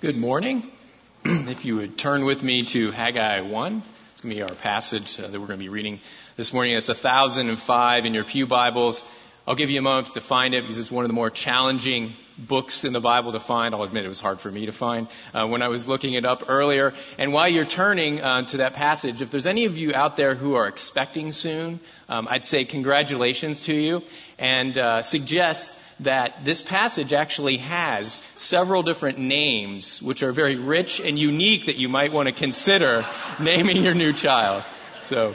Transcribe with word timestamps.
Good 0.00 0.16
morning. 0.16 0.62
if 1.24 1.64
you 1.64 1.74
would 1.78 1.98
turn 1.98 2.24
with 2.24 2.40
me 2.40 2.62
to 2.66 2.92
Haggai 2.92 3.40
1, 3.40 3.82
it's 4.12 4.20
going 4.20 4.30
to 4.30 4.36
be 4.36 4.42
our 4.42 4.54
passage 4.54 5.18
uh, 5.18 5.26
that 5.26 5.32
we're 5.32 5.48
going 5.48 5.58
to 5.58 5.64
be 5.64 5.68
reading 5.68 5.98
this 6.36 6.52
morning. 6.52 6.76
It's 6.76 6.86
1005 6.86 8.06
in 8.06 8.14
your 8.14 8.22
Pew 8.22 8.46
Bibles. 8.46 9.02
I'll 9.44 9.56
give 9.56 9.70
you 9.70 9.80
a 9.80 9.82
moment 9.82 10.14
to 10.14 10.20
find 10.20 10.54
it 10.54 10.62
because 10.62 10.78
it's 10.78 10.92
one 10.92 11.04
of 11.04 11.08
the 11.08 11.14
more 11.14 11.30
challenging 11.30 12.12
books 12.38 12.84
in 12.84 12.92
the 12.92 13.00
Bible 13.00 13.32
to 13.32 13.40
find. 13.40 13.74
I'll 13.74 13.82
admit 13.82 14.04
it 14.04 14.08
was 14.08 14.20
hard 14.20 14.38
for 14.38 14.52
me 14.52 14.66
to 14.66 14.72
find 14.72 15.08
uh, 15.34 15.48
when 15.48 15.62
I 15.62 15.68
was 15.68 15.88
looking 15.88 16.14
it 16.14 16.24
up 16.24 16.44
earlier. 16.46 16.94
And 17.18 17.32
while 17.32 17.48
you're 17.48 17.64
turning 17.64 18.20
uh, 18.20 18.42
to 18.42 18.58
that 18.58 18.74
passage, 18.74 19.20
if 19.20 19.32
there's 19.32 19.48
any 19.48 19.64
of 19.64 19.76
you 19.76 19.94
out 19.94 20.16
there 20.16 20.36
who 20.36 20.54
are 20.54 20.68
expecting 20.68 21.32
soon, 21.32 21.80
um, 22.08 22.28
I'd 22.30 22.46
say 22.46 22.64
congratulations 22.64 23.62
to 23.62 23.74
you 23.74 24.04
and 24.38 24.78
uh, 24.78 25.02
suggest 25.02 25.74
that 26.00 26.44
this 26.44 26.62
passage 26.62 27.12
actually 27.12 27.56
has 27.58 28.22
several 28.36 28.82
different 28.82 29.18
names 29.18 30.00
which 30.00 30.22
are 30.22 30.32
very 30.32 30.56
rich 30.56 31.00
and 31.00 31.18
unique 31.18 31.66
that 31.66 31.76
you 31.76 31.88
might 31.88 32.12
want 32.12 32.26
to 32.26 32.32
consider 32.32 33.04
naming 33.40 33.82
your 33.82 33.94
new 33.94 34.12
child. 34.12 34.62
So, 35.04 35.34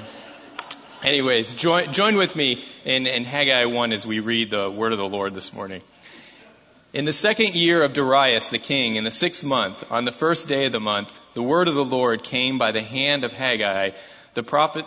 anyways, 1.03 1.53
join, 1.53 1.91
join 1.91 2.15
with 2.15 2.35
me 2.35 2.63
in, 2.85 3.07
in 3.07 3.25
Haggai 3.25 3.65
1 3.65 3.93
as 3.93 4.07
we 4.07 4.19
read 4.19 4.51
the 4.51 4.69
word 4.69 4.93
of 4.93 4.99
the 4.99 5.09
Lord 5.09 5.33
this 5.33 5.53
morning. 5.53 5.81
In 6.93 7.05
the 7.05 7.13
second 7.13 7.55
year 7.55 7.81
of 7.81 7.93
Darius 7.93 8.49
the 8.49 8.59
king, 8.59 8.97
in 8.97 9.03
the 9.03 9.11
sixth 9.11 9.43
month, 9.43 9.91
on 9.91 10.05
the 10.05 10.11
first 10.11 10.47
day 10.47 10.67
of 10.67 10.71
the 10.71 10.79
month, 10.79 11.11
the 11.33 11.41
word 11.41 11.67
of 11.67 11.73
the 11.73 11.83
Lord 11.83 12.23
came 12.23 12.59
by 12.59 12.71
the 12.71 12.83
hand 12.83 13.23
of 13.23 13.33
Haggai, 13.33 13.91
the 14.35 14.43
prophet 14.43 14.85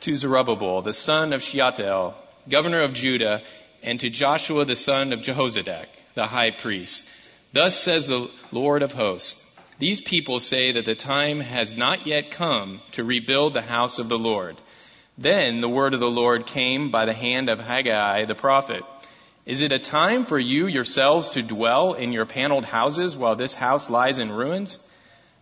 to 0.00 0.14
Zerubbabel, 0.14 0.82
the 0.82 0.92
son 0.92 1.32
of 1.32 1.42
Shealtiel, 1.42 2.14
governor 2.48 2.82
of 2.82 2.92
Judah, 2.92 3.42
and 3.88 4.00
to 4.00 4.10
Joshua 4.10 4.66
the 4.66 4.76
son 4.76 5.14
of 5.14 5.22
Jehozadak, 5.22 5.86
the 6.12 6.26
high 6.26 6.50
priest. 6.50 7.08
Thus 7.54 7.74
says 7.74 8.06
the 8.06 8.30
Lord 8.52 8.82
of 8.82 8.92
hosts, 8.92 9.58
these 9.78 10.02
people 10.02 10.40
say 10.40 10.72
that 10.72 10.84
the 10.84 10.94
time 10.94 11.40
has 11.40 11.74
not 11.74 12.06
yet 12.06 12.30
come 12.30 12.80
to 12.92 13.02
rebuild 13.02 13.54
the 13.54 13.62
house 13.62 13.98
of 13.98 14.10
the 14.10 14.18
Lord. 14.18 14.58
Then 15.16 15.62
the 15.62 15.70
word 15.70 15.94
of 15.94 16.00
the 16.00 16.06
Lord 16.22 16.46
came 16.46 16.90
by 16.90 17.06
the 17.06 17.14
hand 17.14 17.48
of 17.48 17.60
Haggai 17.60 18.26
the 18.26 18.34
prophet. 18.34 18.82
Is 19.46 19.62
it 19.62 19.72
a 19.72 19.78
time 19.78 20.24
for 20.26 20.38
you 20.38 20.66
yourselves 20.66 21.30
to 21.30 21.42
dwell 21.42 21.94
in 21.94 22.12
your 22.12 22.26
paneled 22.26 22.66
houses 22.66 23.16
while 23.16 23.36
this 23.36 23.54
house 23.54 23.88
lies 23.88 24.18
in 24.18 24.30
ruins? 24.30 24.80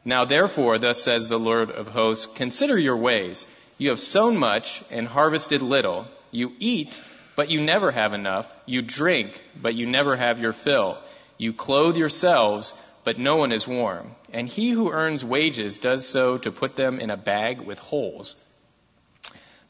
Now 0.04 0.24
therefore, 0.24 0.78
thus 0.78 1.02
says 1.02 1.26
the 1.26 1.36
Lord 1.36 1.72
of 1.72 1.88
hosts, 1.88 2.26
consider 2.26 2.78
your 2.78 2.96
ways. 2.96 3.44
You 3.76 3.88
have 3.88 3.98
sown 3.98 4.36
much 4.36 4.84
and 4.92 5.08
harvested 5.08 5.62
little. 5.62 6.06
You 6.30 6.52
eat, 6.60 7.00
but 7.36 7.50
you 7.50 7.60
never 7.60 7.92
have 7.92 8.14
enough. 8.14 8.52
You 8.66 8.82
drink, 8.82 9.40
but 9.60 9.74
you 9.74 9.86
never 9.86 10.16
have 10.16 10.40
your 10.40 10.52
fill. 10.52 10.98
You 11.38 11.52
clothe 11.52 11.96
yourselves, 11.96 12.74
but 13.04 13.18
no 13.18 13.36
one 13.36 13.52
is 13.52 13.68
warm. 13.68 14.16
And 14.32 14.48
he 14.48 14.70
who 14.70 14.90
earns 14.90 15.24
wages 15.24 15.78
does 15.78 16.08
so 16.08 16.38
to 16.38 16.50
put 16.50 16.74
them 16.74 16.98
in 16.98 17.10
a 17.10 17.16
bag 17.16 17.60
with 17.60 17.78
holes. 17.78 18.34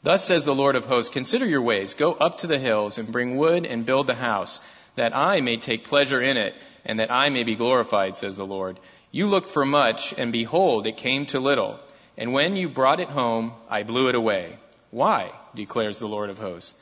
Thus 0.01 0.23
says 0.23 0.45
the 0.45 0.55
Lord 0.55 0.75
of 0.75 0.85
hosts, 0.85 1.11
consider 1.11 1.45
your 1.45 1.61
ways, 1.61 1.93
go 1.93 2.13
up 2.13 2.37
to 2.39 2.47
the 2.47 2.59
hills 2.59 2.97
and 2.97 3.11
bring 3.11 3.35
wood 3.35 3.65
and 3.65 3.85
build 3.85 4.07
the 4.07 4.15
house, 4.15 4.61
that 4.95 5.15
I 5.15 5.41
may 5.41 5.57
take 5.57 5.83
pleasure 5.83 6.21
in 6.21 6.37
it, 6.37 6.55
and 6.85 6.99
that 6.99 7.11
I 7.11 7.29
may 7.29 7.43
be 7.43 7.55
glorified, 7.55 8.15
says 8.15 8.37
the 8.37 8.45
Lord. 8.45 8.79
You 9.11 9.27
looked 9.27 9.49
for 9.49 9.65
much, 9.65 10.17
and 10.17 10.31
behold, 10.31 10.87
it 10.87 10.97
came 10.97 11.25
to 11.27 11.39
little. 11.39 11.79
And 12.17 12.31
when 12.31 12.55
you 12.55 12.69
brought 12.69 12.99
it 12.99 13.09
home, 13.09 13.53
I 13.69 13.83
blew 13.83 14.07
it 14.07 14.15
away. 14.15 14.57
Why? 14.89 15.31
declares 15.53 15.99
the 15.99 16.07
Lord 16.07 16.29
of 16.29 16.37
hosts. 16.37 16.81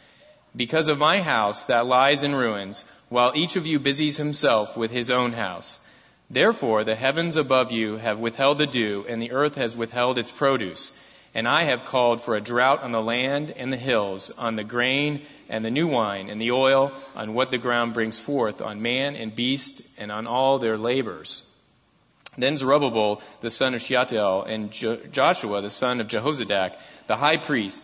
Because 0.56 0.88
of 0.88 0.98
my 0.98 1.22
house 1.22 1.66
that 1.66 1.86
lies 1.86 2.24
in 2.24 2.34
ruins, 2.34 2.86
while 3.10 3.34
each 3.36 3.56
of 3.56 3.68
you 3.68 3.80
busies 3.80 4.18
himself 4.18 4.78
with 4.78 4.92
his 4.92 5.12
own 5.12 5.34
house. 5.34 5.86
Therefore 6.30 6.84
the 6.84 6.96
heavens 6.96 7.36
above 7.36 7.72
you 7.72 7.98
have 7.98 8.20
withheld 8.20 8.58
the 8.58 8.66
dew, 8.66 9.06
and 9.08 9.22
the 9.22 9.32
earth 9.32 9.56
has 9.56 9.76
withheld 9.76 10.18
its 10.18 10.32
produce. 10.32 10.98
And 11.34 11.48
I 11.48 11.64
have 11.64 11.84
called 11.84 12.22
for 12.22 12.36
a 12.36 12.42
drought 12.42 12.82
on 12.82 12.94
the 12.94 13.02
land 13.02 13.52
and 13.52 13.72
the 13.72 13.78
hills, 13.78 14.32
on 14.32 14.56
the 14.56 14.64
grain 14.64 15.24
and 15.50 15.66
the 15.66 15.72
new 15.72 15.88
wine 15.88 16.30
and 16.30 16.40
the 16.40 16.52
oil, 16.52 16.94
on 17.16 17.34
what 17.34 17.52
the 17.52 17.58
ground 17.58 17.94
brings 17.94 18.18
forth, 18.18 18.62
on 18.62 18.82
man 18.82 19.18
and 19.18 19.36
beast, 19.36 19.82
and 19.98 20.12
on 20.12 20.26
all 20.26 20.58
their 20.58 20.78
labors. 20.78 21.44
Then 22.38 22.56
Zerubbabel, 22.56 23.22
the 23.42 23.50
son 23.50 23.74
of 23.76 23.82
Shealtiel, 23.82 24.44
and 24.44 24.72
Joshua, 24.72 25.62
the 25.62 25.70
son 25.70 26.00
of 26.00 26.08
Jehozadak, 26.08 26.78
the 27.08 27.18
high 27.18 27.38
priest, 27.38 27.84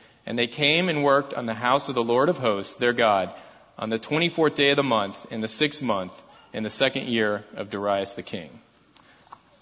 And 0.25 0.37
they 0.37 0.47
came 0.47 0.89
and 0.89 1.03
worked 1.03 1.33
on 1.33 1.45
the 1.45 1.53
house 1.53 1.89
of 1.89 1.95
the 1.95 2.03
Lord 2.03 2.29
of 2.29 2.37
hosts, 2.37 2.75
their 2.75 2.93
God, 2.93 3.33
on 3.77 3.89
the 3.89 3.99
24th 3.99 4.55
day 4.55 4.69
of 4.69 4.75
the 4.75 4.83
month, 4.83 5.31
in 5.31 5.41
the 5.41 5.47
sixth 5.47 5.81
month, 5.81 6.13
in 6.53 6.63
the 6.63 6.69
second 6.69 7.07
year 7.07 7.43
of 7.55 7.69
Darius 7.69 8.13
the 8.13 8.23
king. 8.23 8.49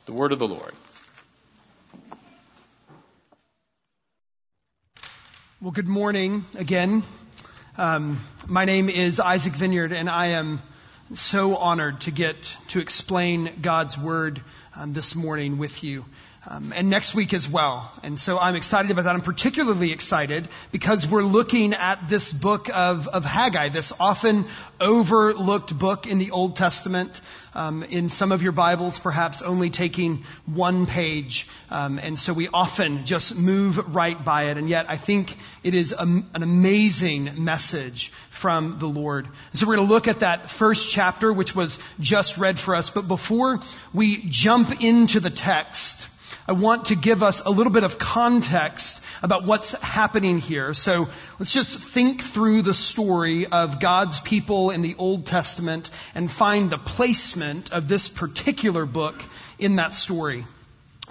The 0.05 0.13
word 0.13 0.31
of 0.31 0.39
the 0.39 0.47
Lord. 0.47 0.73
Well, 5.61 5.71
good 5.71 5.87
morning 5.87 6.45
again. 6.57 7.03
Um, 7.77 8.19
my 8.47 8.65
name 8.65 8.89
is 8.89 9.19
Isaac 9.19 9.53
Vineyard, 9.53 9.91
and 9.91 10.09
I 10.09 10.27
am 10.27 10.61
so 11.13 11.55
honored 11.55 12.01
to 12.01 12.11
get 12.11 12.55
to 12.69 12.79
explain 12.79 13.49
God's 13.61 13.97
Word 13.97 14.41
um, 14.75 14.93
this 14.93 15.15
morning 15.15 15.57
with 15.57 15.83
you. 15.83 16.05
Um, 16.51 16.73
and 16.75 16.89
next 16.89 17.13
week 17.13 17.35
as 17.35 17.47
well. 17.47 17.91
And 18.01 18.17
so 18.17 18.39
I'm 18.39 18.55
excited 18.55 18.89
about 18.89 19.03
that. 19.03 19.13
I'm 19.13 19.21
particularly 19.21 19.91
excited 19.91 20.47
because 20.71 21.07
we're 21.07 21.21
looking 21.21 21.75
at 21.75 22.09
this 22.09 22.33
book 22.33 22.71
of, 22.73 23.07
of 23.07 23.23
Haggai, 23.23 23.69
this 23.69 23.93
often 23.99 24.45
overlooked 24.81 25.77
book 25.77 26.07
in 26.07 26.17
the 26.17 26.31
Old 26.31 26.55
Testament. 26.55 27.21
Um, 27.53 27.83
in 27.83 28.09
some 28.09 28.31
of 28.31 28.41
your 28.41 28.51
Bibles, 28.51 28.97
perhaps 28.97 29.43
only 29.43 29.69
taking 29.69 30.23
one 30.45 30.87
page. 30.87 31.47
Um, 31.69 31.99
and 31.99 32.17
so 32.17 32.33
we 32.33 32.47
often 32.47 33.05
just 33.05 33.37
move 33.37 33.95
right 33.95 34.23
by 34.23 34.45
it. 34.45 34.57
And 34.57 34.67
yet 34.67 34.87
I 34.89 34.97
think 34.97 35.37
it 35.63 35.75
is 35.75 35.91
a, 35.91 36.01
an 36.01 36.41
amazing 36.41 37.43
message 37.43 38.11
from 38.31 38.79
the 38.79 38.87
Lord. 38.87 39.27
So 39.53 39.67
we're 39.67 39.75
going 39.75 39.87
to 39.87 39.93
look 39.93 40.07
at 40.07 40.21
that 40.21 40.49
first 40.49 40.89
chapter, 40.89 41.31
which 41.31 41.55
was 41.55 41.77
just 41.99 42.39
read 42.39 42.57
for 42.57 42.73
us. 42.75 42.89
But 42.89 43.07
before 43.07 43.59
we 43.93 44.23
jump 44.29 44.81
into 44.81 45.19
the 45.19 45.29
text, 45.31 46.07
I 46.47 46.53
want 46.53 46.85
to 46.85 46.95
give 46.95 47.23
us 47.23 47.41
a 47.45 47.49
little 47.49 47.71
bit 47.71 47.83
of 47.83 47.97
context 47.97 49.03
about 49.21 49.45
what's 49.45 49.73
happening 49.81 50.39
here. 50.39 50.73
So 50.73 51.09
let's 51.37 51.53
just 51.53 51.77
think 51.77 52.21
through 52.21 52.61
the 52.61 52.73
story 52.73 53.45
of 53.45 53.79
God's 53.79 54.19
people 54.19 54.71
in 54.71 54.81
the 54.81 54.95
Old 54.97 55.25
Testament 55.25 55.91
and 56.15 56.31
find 56.31 56.69
the 56.69 56.77
placement 56.77 57.71
of 57.71 57.87
this 57.87 58.07
particular 58.07 58.85
book 58.85 59.21
in 59.59 59.75
that 59.75 59.93
story. 59.93 60.45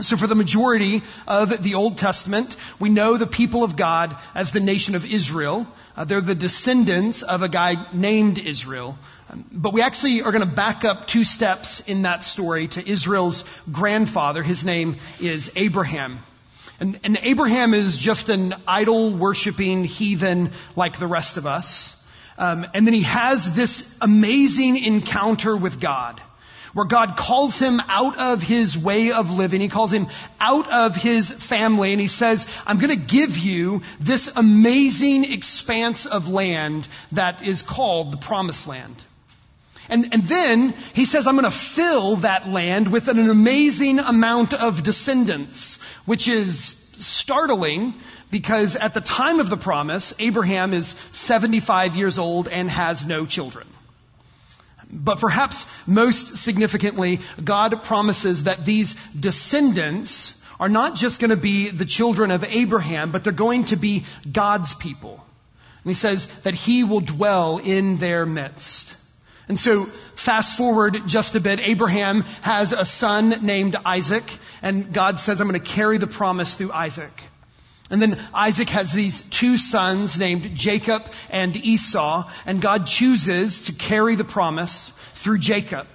So 0.00 0.16
for 0.16 0.28
the 0.28 0.36
majority 0.36 1.03
of 1.26 1.62
the 1.62 1.75
Old 1.75 1.98
Testament, 1.98 2.56
we 2.78 2.88
know 2.88 3.16
the 3.16 3.26
people 3.26 3.64
of 3.64 3.75
God 3.75 4.16
as 4.32 4.53
the 4.53 4.60
nation 4.60 4.94
of 4.94 5.04
Israel. 5.04 5.66
Uh, 5.97 6.04
they're 6.04 6.20
the 6.20 6.36
descendants 6.36 7.22
of 7.22 7.42
a 7.42 7.48
guy 7.48 7.75
named 7.92 8.38
Israel. 8.38 8.97
Um, 9.28 9.44
but 9.50 9.72
we 9.72 9.82
actually 9.82 10.22
are 10.22 10.31
going 10.31 10.48
to 10.48 10.54
back 10.54 10.84
up 10.84 11.08
two 11.08 11.25
steps 11.25 11.81
in 11.88 12.03
that 12.03 12.22
story 12.22 12.69
to 12.69 12.88
Israel's 12.88 13.44
grandfather. 13.72 14.44
His 14.44 14.64
name 14.64 14.97
is 15.19 15.50
Abraham. 15.56 16.20
And, 16.78 17.00
and 17.02 17.19
Abraham 17.20 17.75
is 17.75 17.99
just 17.99 18.28
an 18.28 18.55
idol 18.69 19.17
worshiping 19.17 19.82
heathen 19.82 20.52
like 20.76 21.00
the 21.00 21.08
rest 21.08 21.38
of 21.38 21.46
us. 21.46 21.94
Um, 22.38 22.67
and 22.72 22.87
then 22.87 22.94
he 22.94 23.02
has 23.02 23.52
this 23.56 23.99
amazing 24.00 24.76
encounter 24.76 25.56
with 25.56 25.81
God 25.81 26.22
where 26.78 26.86
God 26.86 27.16
calls 27.16 27.58
him 27.58 27.80
out 27.88 28.19
of 28.19 28.40
his 28.40 28.78
way 28.78 29.10
of 29.10 29.36
living. 29.36 29.60
He 29.60 29.69
calls 29.69 29.92
him 29.92 30.06
out 30.38 30.70
of 30.70 30.94
his 30.94 31.28
family 31.32 31.90
and 31.90 32.00
he 32.00 32.06
says, 32.06 32.46
I'm 32.69 32.78
going 32.78 32.96
to 32.96 33.04
give 33.04 33.36
you 33.36 33.82
this 33.98 34.30
amazing 34.36 35.32
expanse 35.32 36.06
of 36.06 36.28
land 36.28 36.86
that 37.10 37.42
is 37.42 37.62
called 37.62 38.12
the 38.12 38.16
promised 38.16 38.69
land. 38.69 38.94
And, 39.88 40.14
and 40.14 40.22
then 40.22 40.72
he 40.94 41.04
says, 41.04 41.26
I'm 41.26 41.34
going 41.34 41.50
to 41.50 41.58
fill 41.58 42.16
that 42.19 42.48
land 42.48 42.92
with 42.92 43.08
an 43.08 43.19
amazing 43.19 43.98
amount 43.98 44.54
of 44.54 44.84
descendants, 44.84 45.82
which 46.06 46.28
is 46.28 46.62
startling 46.92 47.94
because 48.31 48.76
at 48.76 48.94
the 48.94 49.00
time 49.00 49.40
of 49.40 49.50
the 49.50 49.56
promise, 49.56 50.14
Abraham 50.20 50.72
is 50.74 50.90
75 51.12 51.96
years 51.96 52.20
old 52.20 52.46
and 52.46 52.70
has 52.70 53.04
no 53.04 53.26
children. 53.26 53.66
But 54.90 55.20
perhaps 55.20 55.67
most 55.87 56.38
significantly, 56.38 57.20
God 57.43 57.82
promises 57.82 58.44
that 58.44 58.64
these 58.64 58.94
descendants 59.12 60.35
are 60.58 60.69
not 60.69 60.94
just 60.94 61.20
going 61.20 61.31
to 61.31 61.37
be 61.37 61.70
the 61.70 61.85
children 61.85 62.31
of 62.31 62.43
Abraham, 62.44 63.12
but 63.12 63.23
they're 63.23 63.32
going 63.32 63.64
to 63.67 63.76
be 63.76 64.05
God's 64.31 64.75
people. 64.75 65.25
And 65.85 65.90
he 65.90 65.94
says 65.94 66.26
that 66.43 66.55
he 66.55 66.85
will 66.85 67.00
dwell 67.00 67.58
in 67.58 67.99
their 67.99 68.26
midst. 68.26 68.94
And 69.49 69.58
so 69.58 69.85
fast 70.14 70.56
forward 70.56 71.02
just 71.06 71.34
a 71.34 71.41
bit, 71.41 71.61
Abraham 71.61 72.23
has 72.43 72.73
a 72.73 72.84
son 72.84 73.31
named 73.43 73.76
Isaac, 73.84 74.31
and 74.62 74.93
God 74.93 75.19
says, 75.19 75.41
I'm 75.41 75.49
going 75.49 75.61
to 75.61 75.67
carry 75.67 75.99
the 75.99 76.06
promise 76.06 76.55
through 76.55 76.73
Isaac. 76.73 77.23
And 77.90 78.02
then 78.02 78.19
Isaac 78.35 78.69
has 78.70 78.93
these 78.93 79.23
two 79.23 79.56
sons 79.56 80.19
named 80.19 80.55
Jacob 80.55 81.11
and 81.31 81.56
Esau, 81.56 82.29
and 82.44 82.61
God 82.61 82.87
chooses 82.87 83.62
to 83.62 83.73
carry 83.73 84.14
the 84.14 84.25
promise 84.25 84.90
through 85.14 85.38
Jacob. 85.38 85.87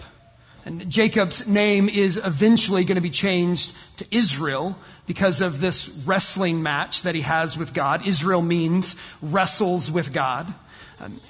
And 0.66 0.90
Jacob's 0.90 1.48
name 1.48 1.90
is 1.90 2.18
eventually 2.18 2.86
going 2.86 2.96
to 2.96 3.02
be 3.02 3.10
changed 3.10 3.76
to 3.98 4.16
Israel 4.16 4.78
because 5.06 5.42
of 5.42 5.60
this 5.60 5.90
wrestling 6.06 6.64
match 6.64 7.02
that 7.02 7.16
he 7.16 7.22
has 7.22 7.58
with 7.58 7.74
God. 7.74 8.08
Israel 8.08 8.42
means 8.42 8.96
wrestles 9.22 9.92
with 9.92 10.14
God. 10.14 10.54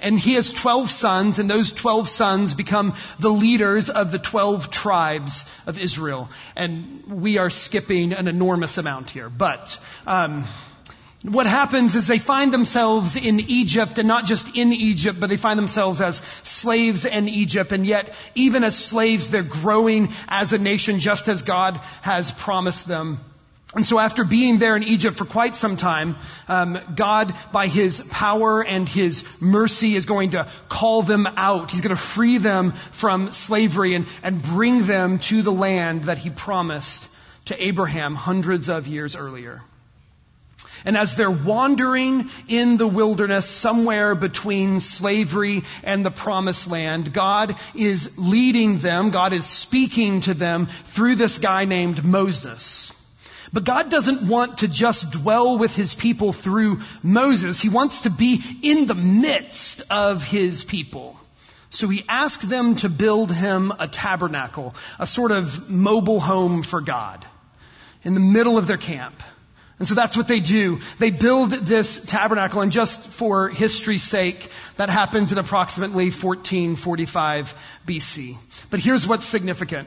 And 0.00 0.18
he 0.18 0.34
has 0.34 0.50
12 0.52 0.90
sons, 0.90 1.38
and 1.38 1.48
those 1.48 1.72
12 1.72 2.08
sons 2.08 2.54
become 2.54 2.94
the 3.18 3.30
leaders 3.30 3.90
of 3.90 4.12
the 4.12 4.18
12 4.18 4.70
tribes 4.70 5.44
of 5.66 5.78
Israel. 5.78 6.30
And 6.56 7.02
we 7.08 7.38
are 7.38 7.50
skipping 7.50 8.12
an 8.12 8.28
enormous 8.28 8.78
amount 8.78 9.10
here. 9.10 9.28
But, 9.28 9.78
um, 10.06 10.44
what 11.24 11.46
happens 11.46 11.94
is 11.94 12.06
they 12.06 12.18
find 12.18 12.52
themselves 12.52 13.16
in 13.16 13.40
Egypt 13.40 13.98
and 13.98 14.06
not 14.06 14.26
just 14.26 14.54
in 14.56 14.74
Egypt, 14.74 15.18
but 15.18 15.30
they 15.30 15.38
find 15.38 15.58
themselves 15.58 16.02
as 16.02 16.18
slaves 16.42 17.06
in 17.06 17.28
Egypt. 17.28 17.72
And 17.72 17.86
yet, 17.86 18.14
even 18.34 18.62
as 18.62 18.76
slaves, 18.76 19.30
they're 19.30 19.42
growing 19.42 20.12
as 20.28 20.52
a 20.52 20.58
nation 20.58 21.00
just 21.00 21.28
as 21.28 21.40
God 21.40 21.80
has 22.02 22.30
promised 22.30 22.86
them. 22.86 23.18
And 23.74 23.84
so 23.84 23.98
after 23.98 24.24
being 24.24 24.58
there 24.58 24.76
in 24.76 24.84
Egypt 24.84 25.16
for 25.16 25.24
quite 25.24 25.56
some 25.56 25.76
time, 25.76 26.16
um, 26.46 26.78
God, 26.94 27.34
by 27.50 27.66
His 27.66 28.00
power 28.00 28.64
and 28.64 28.88
His 28.88 29.24
mercy, 29.40 29.96
is 29.96 30.06
going 30.06 30.30
to 30.30 30.46
call 30.68 31.02
them 31.02 31.26
out. 31.26 31.70
He's 31.70 31.80
going 31.80 31.94
to 31.94 32.00
free 32.00 32.38
them 32.38 32.70
from 32.70 33.32
slavery 33.32 33.94
and, 33.94 34.06
and 34.22 34.42
bring 34.42 34.86
them 34.86 35.18
to 35.20 35.42
the 35.42 35.52
land 35.52 36.04
that 36.04 36.18
He 36.18 36.30
promised 36.30 37.08
to 37.46 37.62
Abraham 37.62 38.14
hundreds 38.14 38.68
of 38.68 38.86
years 38.86 39.16
earlier. 39.16 39.62
And 40.84 40.96
as 40.96 41.14
they're 41.14 41.30
wandering 41.30 42.28
in 42.46 42.76
the 42.76 42.86
wilderness 42.86 43.46
somewhere 43.46 44.14
between 44.14 44.80
slavery 44.80 45.62
and 45.82 46.04
the 46.04 46.10
promised 46.10 46.70
land, 46.70 47.12
God 47.12 47.56
is 47.74 48.18
leading 48.18 48.78
them, 48.78 49.10
God 49.10 49.32
is 49.32 49.46
speaking 49.46 50.20
to 50.22 50.34
them 50.34 50.66
through 50.66 51.16
this 51.16 51.38
guy 51.38 51.64
named 51.64 52.04
Moses. 52.04 52.92
But 53.54 53.62
God 53.62 53.88
doesn't 53.88 54.28
want 54.28 54.58
to 54.58 54.68
just 54.68 55.12
dwell 55.12 55.58
with 55.58 55.76
his 55.76 55.94
people 55.94 56.32
through 56.32 56.80
Moses. 57.04 57.60
He 57.60 57.68
wants 57.68 58.00
to 58.00 58.10
be 58.10 58.42
in 58.62 58.86
the 58.86 58.96
midst 58.96 59.82
of 59.92 60.26
his 60.26 60.64
people. 60.64 61.16
So 61.70 61.86
he 61.86 62.04
asked 62.08 62.48
them 62.48 62.74
to 62.76 62.88
build 62.88 63.30
him 63.30 63.72
a 63.78 63.86
tabernacle, 63.86 64.74
a 64.98 65.06
sort 65.06 65.30
of 65.30 65.70
mobile 65.70 66.18
home 66.18 66.64
for 66.64 66.80
God 66.80 67.24
in 68.02 68.14
the 68.14 68.20
middle 68.20 68.58
of 68.58 68.66
their 68.66 68.76
camp. 68.76 69.22
And 69.78 69.86
so 69.86 69.94
that's 69.94 70.16
what 70.16 70.26
they 70.26 70.40
do. 70.40 70.80
They 70.98 71.10
build 71.10 71.52
this 71.52 72.04
tabernacle, 72.04 72.60
and 72.60 72.72
just 72.72 73.06
for 73.06 73.50
history's 73.50 74.02
sake, 74.02 74.50
that 74.78 74.88
happens 74.88 75.30
in 75.30 75.38
approximately 75.38 76.06
1445 76.06 77.54
BC. 77.86 78.36
But 78.70 78.80
here's 78.80 79.06
what's 79.06 79.26
significant 79.26 79.86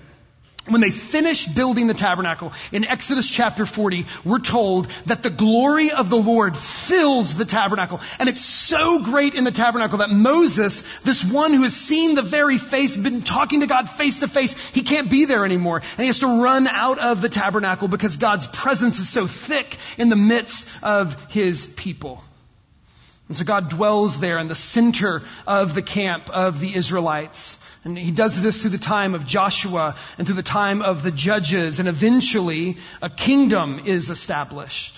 when 0.69 0.81
they 0.81 0.91
finish 0.91 1.45
building 1.45 1.87
the 1.87 1.93
tabernacle 1.93 2.53
in 2.71 2.85
Exodus 2.85 3.29
chapter 3.29 3.65
40, 3.65 4.05
we're 4.23 4.39
told 4.39 4.87
that 5.05 5.23
the 5.23 5.29
glory 5.29 5.91
of 5.91 6.09
the 6.09 6.17
Lord 6.17 6.55
fills 6.55 7.35
the 7.35 7.45
tabernacle. 7.45 8.01
And 8.19 8.29
it's 8.29 8.43
so 8.43 9.03
great 9.03 9.33
in 9.33 9.43
the 9.43 9.51
tabernacle 9.51 9.99
that 9.99 10.09
Moses, 10.09 10.99
this 10.99 11.23
one 11.23 11.53
who 11.53 11.63
has 11.63 11.75
seen 11.75 12.15
the 12.15 12.21
very 12.21 12.57
face, 12.57 12.95
been 12.95 13.21
talking 13.21 13.61
to 13.61 13.67
God 13.67 13.89
face 13.89 14.19
to 14.19 14.27
face, 14.27 14.53
he 14.69 14.83
can't 14.83 15.09
be 15.09 15.25
there 15.25 15.45
anymore. 15.45 15.77
And 15.77 15.99
he 15.99 16.07
has 16.07 16.19
to 16.19 16.41
run 16.41 16.67
out 16.67 16.99
of 16.99 17.21
the 17.21 17.29
tabernacle 17.29 17.87
because 17.87 18.17
God's 18.17 18.47
presence 18.47 18.99
is 18.99 19.09
so 19.09 19.27
thick 19.27 19.77
in 19.97 20.09
the 20.09 20.15
midst 20.15 20.67
of 20.83 21.31
his 21.31 21.65
people. 21.65 22.23
And 23.27 23.35
so 23.35 23.43
God 23.43 23.69
dwells 23.69 24.19
there 24.19 24.39
in 24.39 24.47
the 24.47 24.55
center 24.55 25.21
of 25.45 25.75
the 25.75 25.81
camp 25.81 26.29
of 26.29 26.59
the 26.59 26.73
Israelites. 26.73 27.63
And 27.87 27.97
he 27.97 28.11
does 28.11 28.41
this 28.41 28.61
through 28.61 28.71
the 28.71 28.77
time 28.77 29.15
of 29.15 29.25
Joshua 29.25 29.95
and 30.17 30.27
through 30.27 30.35
the 30.35 30.43
time 30.43 30.81
of 30.81 31.03
the 31.03 31.11
judges. 31.11 31.79
And 31.79 31.87
eventually, 31.87 32.75
a 33.01 33.09
kingdom 33.09 33.79
is 33.85 34.09
established. 34.09 34.93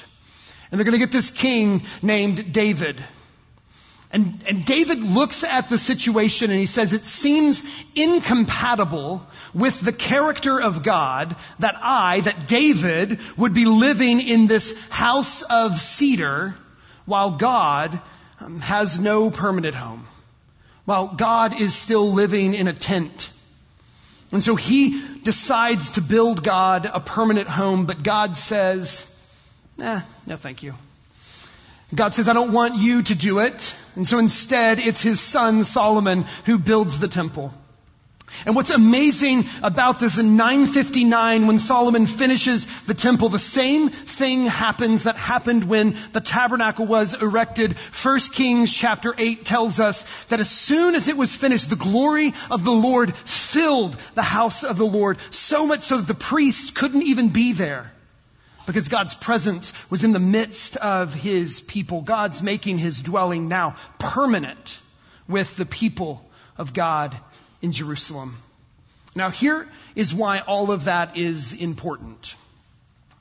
And 0.71 0.79
they're 0.79 0.85
going 0.85 0.99
to 0.99 1.05
get 1.05 1.11
this 1.11 1.29
king 1.29 1.83
named 2.01 2.51
David. 2.51 3.03
And, 4.11 4.43
and 4.47 4.65
David 4.65 5.01
looks 5.01 5.43
at 5.43 5.69
the 5.69 5.77
situation 5.77 6.49
and 6.49 6.59
he 6.59 6.65
says, 6.65 6.93
it 6.93 7.05
seems 7.05 7.63
incompatible 7.93 9.23
with 9.53 9.79
the 9.81 9.93
character 9.93 10.59
of 10.59 10.81
God 10.81 11.35
that 11.59 11.75
I, 11.79 12.21
that 12.21 12.47
David, 12.47 13.19
would 13.37 13.53
be 13.53 13.65
living 13.65 14.19
in 14.19 14.47
this 14.47 14.89
house 14.89 15.43
of 15.43 15.79
cedar 15.79 16.55
while 17.05 17.37
God 17.37 18.01
um, 18.39 18.59
has 18.61 18.97
no 18.97 19.29
permanent 19.29 19.75
home 19.75 20.07
while 20.89 21.05
God 21.05 21.61
is 21.61 21.75
still 21.75 22.13
living 22.13 22.55
in 22.55 22.67
a 22.67 22.73
tent. 22.73 23.29
And 24.31 24.41
so 24.41 24.55
he 24.55 24.99
decides 25.23 25.91
to 25.91 26.01
build 26.01 26.43
God 26.43 26.89
a 26.91 26.99
permanent 26.99 27.47
home, 27.47 27.85
but 27.85 28.01
God 28.01 28.35
says, 28.35 29.05
eh, 29.79 30.01
no 30.25 30.35
thank 30.35 30.63
you. 30.63 30.73
God 31.93 32.15
says, 32.15 32.27
I 32.27 32.33
don't 32.33 32.53
want 32.53 32.77
you 32.77 33.03
to 33.03 33.13
do 33.13 33.37
it. 33.37 33.75
And 33.95 34.07
so 34.07 34.17
instead, 34.17 34.79
it's 34.79 34.99
his 34.99 35.19
son 35.19 35.63
Solomon 35.63 36.25
who 36.45 36.57
builds 36.57 36.97
the 36.97 37.07
temple. 37.07 37.53
And 38.45 38.55
what's 38.55 38.69
amazing 38.69 39.45
about 39.63 39.99
this 39.99 40.17
in 40.17 40.37
959 40.37 41.47
when 41.47 41.59
Solomon 41.59 42.05
finishes 42.05 42.65
the 42.83 42.93
temple, 42.93 43.29
the 43.29 43.39
same 43.39 43.89
thing 43.89 44.45
happens 44.45 45.03
that 45.03 45.17
happened 45.17 45.65
when 45.65 45.97
the 46.13 46.21
tabernacle 46.21 46.85
was 46.85 47.19
erected. 47.21 47.73
1 47.73 48.19
Kings 48.33 48.73
chapter 48.73 49.13
8 49.17 49.45
tells 49.45 49.79
us 49.79 50.03
that 50.25 50.39
as 50.39 50.49
soon 50.49 50.95
as 50.95 51.07
it 51.07 51.17
was 51.17 51.35
finished, 51.35 51.69
the 51.69 51.75
glory 51.75 52.33
of 52.49 52.63
the 52.63 52.71
Lord 52.71 53.15
filled 53.15 53.93
the 54.15 54.21
house 54.21 54.63
of 54.63 54.77
the 54.77 54.85
Lord, 54.85 55.17
so 55.31 55.67
much 55.67 55.81
so 55.81 55.97
that 55.97 56.07
the 56.07 56.13
priest 56.13 56.75
couldn't 56.75 57.03
even 57.03 57.29
be 57.29 57.53
there. 57.53 57.91
Because 58.65 58.87
God's 58.87 59.15
presence 59.15 59.73
was 59.89 60.03
in 60.03 60.13
the 60.13 60.19
midst 60.19 60.77
of 60.77 61.13
His 61.13 61.59
people. 61.59 62.01
God's 62.01 62.43
making 62.43 62.77
His 62.77 63.01
dwelling 63.01 63.47
now 63.47 63.75
permanent 63.97 64.79
with 65.27 65.55
the 65.57 65.65
people 65.65 66.23
of 66.57 66.73
God 66.73 67.17
in 67.61 67.71
Jerusalem. 67.71 68.37
Now, 69.15 69.29
here 69.29 69.67
is 69.95 70.13
why 70.13 70.39
all 70.39 70.71
of 70.71 70.85
that 70.85 71.17
is 71.17 71.53
important. 71.53 72.35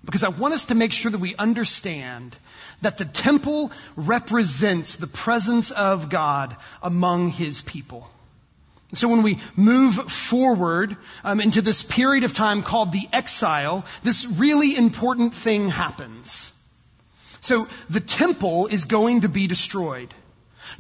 Because 0.05 0.23
I 0.23 0.29
want 0.29 0.55
us 0.55 0.67
to 0.67 0.75
make 0.75 0.93
sure 0.93 1.11
that 1.11 1.19
we 1.19 1.35
understand 1.35 2.37
that 2.83 2.99
the 2.99 3.05
temple 3.05 3.73
represents 3.97 4.97
the 4.97 5.07
presence 5.07 5.71
of 5.71 6.09
God 6.09 6.57
among 6.83 7.31
His 7.31 7.61
people. 7.63 8.09
So 8.93 9.09
when 9.09 9.23
we 9.23 9.39
move 9.55 9.95
forward 10.11 10.97
um, 11.23 11.41
into 11.41 11.61
this 11.61 11.83
period 11.83 12.25
of 12.25 12.33
time 12.33 12.63
called 12.63 12.93
the 12.93 13.07
exile, 13.13 13.85
this 14.03 14.27
really 14.27 14.77
important 14.77 15.35
thing 15.35 15.69
happens. 15.69 16.51
So 17.41 17.69
the 17.91 18.01
temple 18.01 18.69
is 18.69 18.87
going 18.87 19.23
to 19.23 19.29
be 19.29 19.47
destroyed. 19.47 20.13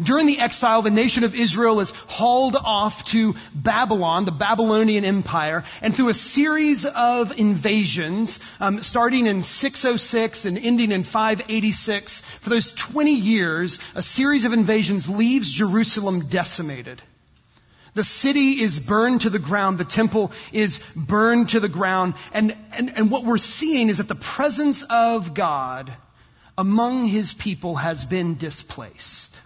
During 0.00 0.26
the 0.26 0.38
exile, 0.38 0.82
the 0.82 0.90
nation 0.90 1.24
of 1.24 1.34
Israel 1.34 1.80
is 1.80 1.90
hauled 1.90 2.56
off 2.56 3.04
to 3.06 3.34
Babylon, 3.54 4.24
the 4.24 4.32
Babylonian 4.32 5.04
Empire, 5.04 5.64
and 5.82 5.94
through 5.94 6.08
a 6.08 6.14
series 6.14 6.84
of 6.84 7.38
invasions, 7.38 8.38
um, 8.60 8.82
starting 8.82 9.26
in 9.26 9.42
606 9.42 10.44
and 10.44 10.58
ending 10.58 10.92
in 10.92 11.04
586, 11.04 12.20
for 12.20 12.50
those 12.50 12.70
20 12.70 13.12
years, 13.12 13.78
a 13.94 14.02
series 14.02 14.44
of 14.44 14.52
invasions 14.52 15.08
leaves 15.08 15.50
Jerusalem 15.50 16.28
decimated. 16.28 17.02
The 17.94 18.04
city 18.04 18.60
is 18.60 18.78
burned 18.78 19.22
to 19.22 19.30
the 19.30 19.38
ground. 19.38 19.78
The 19.78 19.84
temple 19.84 20.30
is 20.52 20.78
burned 20.94 21.48
to 21.48 21.60
the 21.60 21.68
ground. 21.68 22.14
And, 22.32 22.56
and, 22.72 22.92
and 22.96 23.10
what 23.10 23.24
we're 23.24 23.38
seeing 23.38 23.88
is 23.88 23.98
that 23.98 24.06
the 24.06 24.14
presence 24.14 24.84
of 24.84 25.34
God 25.34 25.92
among 26.56 27.06
his 27.06 27.32
people 27.32 27.76
has 27.76 28.04
been 28.04 28.36
displaced. 28.36 29.36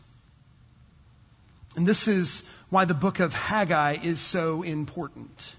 And 1.77 1.87
this 1.87 2.09
is 2.09 2.49
why 2.69 2.85
the 2.85 2.95
book 2.95 3.21
of 3.21 3.35
Haggai 3.35 3.99
is 4.03 4.21
so 4.21 4.63
important. 4.63 5.55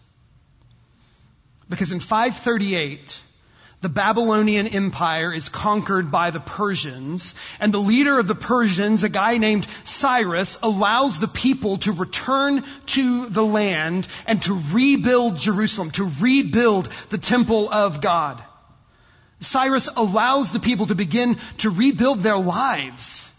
Because 1.70 1.92
in 1.92 2.00
538, 2.00 3.22
the 3.82 3.90
Babylonian 3.90 4.68
Empire 4.68 5.34
is 5.34 5.50
conquered 5.50 6.10
by 6.10 6.32
the 6.32 6.40
Persians, 6.40 7.36
and 7.60 7.74
the 7.74 7.82
leader 7.82 8.18
of 8.18 8.28
the 8.28 8.36
Persians, 8.36 9.04
a 9.04 9.10
guy 9.10 9.38
named 9.38 9.68
Cyrus, 9.84 10.60
allows 10.62 11.20
the 11.20 11.28
people 11.28 11.78
to 11.80 11.92
return 11.92 12.64
to 12.88 13.26
the 13.26 13.44
land 13.44 14.08
and 14.26 14.42
to 14.44 14.62
rebuild 14.72 15.38
Jerusalem, 15.38 15.92
to 15.92 16.10
rebuild 16.22 16.86
the 17.10 17.18
temple 17.18 17.70
of 17.70 18.00
God. 18.00 18.42
Cyrus 19.42 19.90
allows 19.98 20.52
the 20.52 20.62
people 20.62 20.88
to 20.88 20.96
begin 20.96 21.38
to 21.58 21.70
rebuild 21.70 22.24
their 22.24 22.38
lives. 22.38 23.30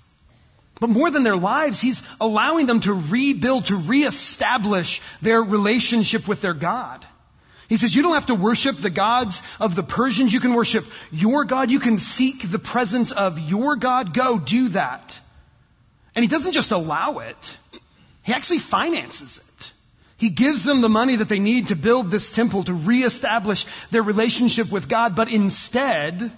But 0.80 0.90
more 0.90 1.10
than 1.10 1.22
their 1.22 1.36
lives, 1.36 1.80
he's 1.80 2.02
allowing 2.20 2.66
them 2.66 2.80
to 2.80 2.92
rebuild, 2.92 3.66
to 3.66 3.76
reestablish 3.76 5.00
their 5.22 5.42
relationship 5.42 6.26
with 6.26 6.40
their 6.40 6.54
God. 6.54 7.06
He 7.68 7.76
says, 7.76 7.94
you 7.94 8.02
don't 8.02 8.14
have 8.14 8.26
to 8.26 8.34
worship 8.34 8.76
the 8.76 8.90
gods 8.90 9.42
of 9.60 9.74
the 9.74 9.82
Persians. 9.82 10.32
You 10.32 10.40
can 10.40 10.54
worship 10.54 10.84
your 11.10 11.44
God. 11.44 11.70
You 11.70 11.80
can 11.80 11.98
seek 11.98 12.50
the 12.50 12.58
presence 12.58 13.12
of 13.12 13.38
your 13.38 13.76
God. 13.76 14.12
Go 14.12 14.38
do 14.38 14.68
that. 14.70 15.18
And 16.14 16.22
he 16.22 16.28
doesn't 16.28 16.52
just 16.52 16.72
allow 16.72 17.18
it. 17.18 17.58
He 18.22 18.32
actually 18.32 18.58
finances 18.58 19.38
it. 19.38 19.72
He 20.16 20.30
gives 20.30 20.64
them 20.64 20.80
the 20.80 20.88
money 20.88 21.16
that 21.16 21.28
they 21.28 21.38
need 21.38 21.68
to 21.68 21.74
build 21.74 22.10
this 22.10 22.32
temple, 22.32 22.64
to 22.64 22.74
reestablish 22.74 23.66
their 23.90 24.02
relationship 24.02 24.70
with 24.70 24.88
God, 24.88 25.16
but 25.16 25.30
instead, 25.30 26.32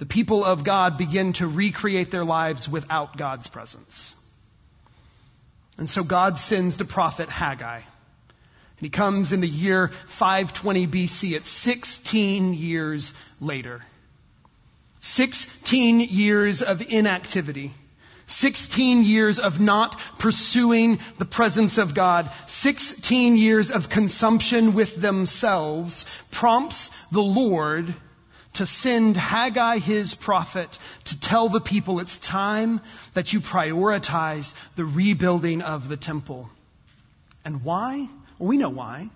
the 0.00 0.06
people 0.06 0.46
of 0.46 0.64
God 0.64 0.96
begin 0.96 1.34
to 1.34 1.46
recreate 1.46 2.10
their 2.10 2.24
lives 2.24 2.66
without 2.66 3.18
God's 3.18 3.48
presence. 3.48 4.14
And 5.76 5.90
so 5.90 6.02
God 6.02 6.38
sends 6.38 6.78
the 6.78 6.86
prophet 6.86 7.28
Haggai. 7.28 7.76
And 7.76 7.84
he 8.80 8.88
comes 8.88 9.32
in 9.32 9.42
the 9.42 9.46
year 9.46 9.88
520 10.06 10.86
BC. 10.86 11.36
It's 11.36 11.50
16 11.50 12.54
years 12.54 13.12
later. 13.42 13.84
16 15.00 16.00
years 16.00 16.62
of 16.62 16.80
inactivity. 16.80 17.74
16 18.26 19.04
years 19.04 19.38
of 19.38 19.60
not 19.60 20.00
pursuing 20.18 20.98
the 21.18 21.26
presence 21.26 21.76
of 21.76 21.94
God, 21.94 22.30
16 22.46 23.36
years 23.36 23.70
of 23.70 23.90
consumption 23.90 24.72
with 24.72 24.96
themselves 24.96 26.06
prompts 26.30 26.88
the 27.08 27.22
Lord 27.22 27.94
to 28.54 28.66
send 28.66 29.16
Haggai, 29.16 29.78
his 29.78 30.14
prophet, 30.14 30.78
to 31.04 31.20
tell 31.20 31.48
the 31.48 31.60
people 31.60 32.00
it's 32.00 32.18
time 32.18 32.80
that 33.14 33.32
you 33.32 33.40
prioritize 33.40 34.54
the 34.76 34.84
rebuilding 34.84 35.62
of 35.62 35.88
the 35.88 35.96
temple. 35.96 36.50
And 37.44 37.64
why? 37.64 38.08
Well, 38.38 38.48
we 38.48 38.56
know 38.56 38.70
why. 38.70 39.10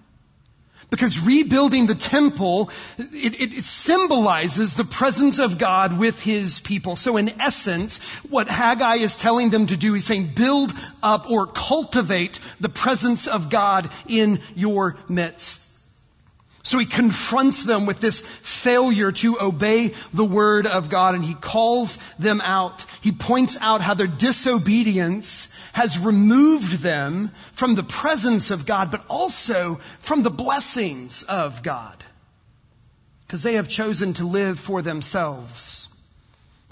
Because 0.91 1.19
rebuilding 1.19 1.87
the 1.87 1.95
temple, 1.95 2.71
it, 2.99 3.35
it, 3.41 3.53
it, 3.55 3.64
symbolizes 3.64 4.76
the 4.76 4.85
presence 4.85 5.38
of 5.38 5.59
God 5.59 5.99
with 5.99 6.23
His 6.23 6.61
people. 6.61 6.95
So 6.95 7.17
in 7.17 7.41
essence, 7.41 7.99
what 8.31 8.49
Haggai 8.49 8.97
is 8.97 9.17
telling 9.17 9.50
them 9.50 9.67
to 9.67 9.76
do, 9.76 9.95
he's 9.95 10.05
saying 10.05 10.31
build 10.37 10.73
up 11.03 11.31
or 11.31 11.47
cultivate 11.47 12.38
the 12.61 12.69
presence 12.69 13.26
of 13.26 13.50
God 13.50 13.91
in 14.07 14.41
your 14.55 14.97
midst. 15.09 15.63
So 16.64 16.78
he 16.78 16.87
confronts 16.87 17.62
them 17.62 17.85
with 17.85 18.00
this 18.00 18.23
failure 18.23 19.12
to 19.12 19.38
obey 19.38 19.88
the 20.14 20.25
word 20.25 20.66
of 20.66 20.88
God 20.88 21.14
and 21.14 21.23
he 21.23 21.35
calls 21.35 21.99
them 22.18 22.40
out. 22.40 22.87
He 23.02 23.12
points 23.12 23.59
out 23.61 23.83
how 23.83 23.92
their 23.92 24.06
disobedience 24.06 25.54
has 25.75 25.99
removed 25.99 26.78
them 26.78 27.30
from 27.52 27.75
the 27.75 27.83
presence 27.83 28.50
of 28.50 28.64
God, 28.64 28.90
but 28.90 29.04
also 29.11 29.75
from 30.00 30.23
the 30.23 30.30
blessings 30.30 31.23
of 31.23 31.62
God. 31.62 32.02
Because 33.26 33.42
they 33.42 33.54
have 33.54 33.68
chosen 33.68 34.14
to 34.14 34.26
live 34.26 34.59
for 34.59 34.80
themselves. 34.80 35.87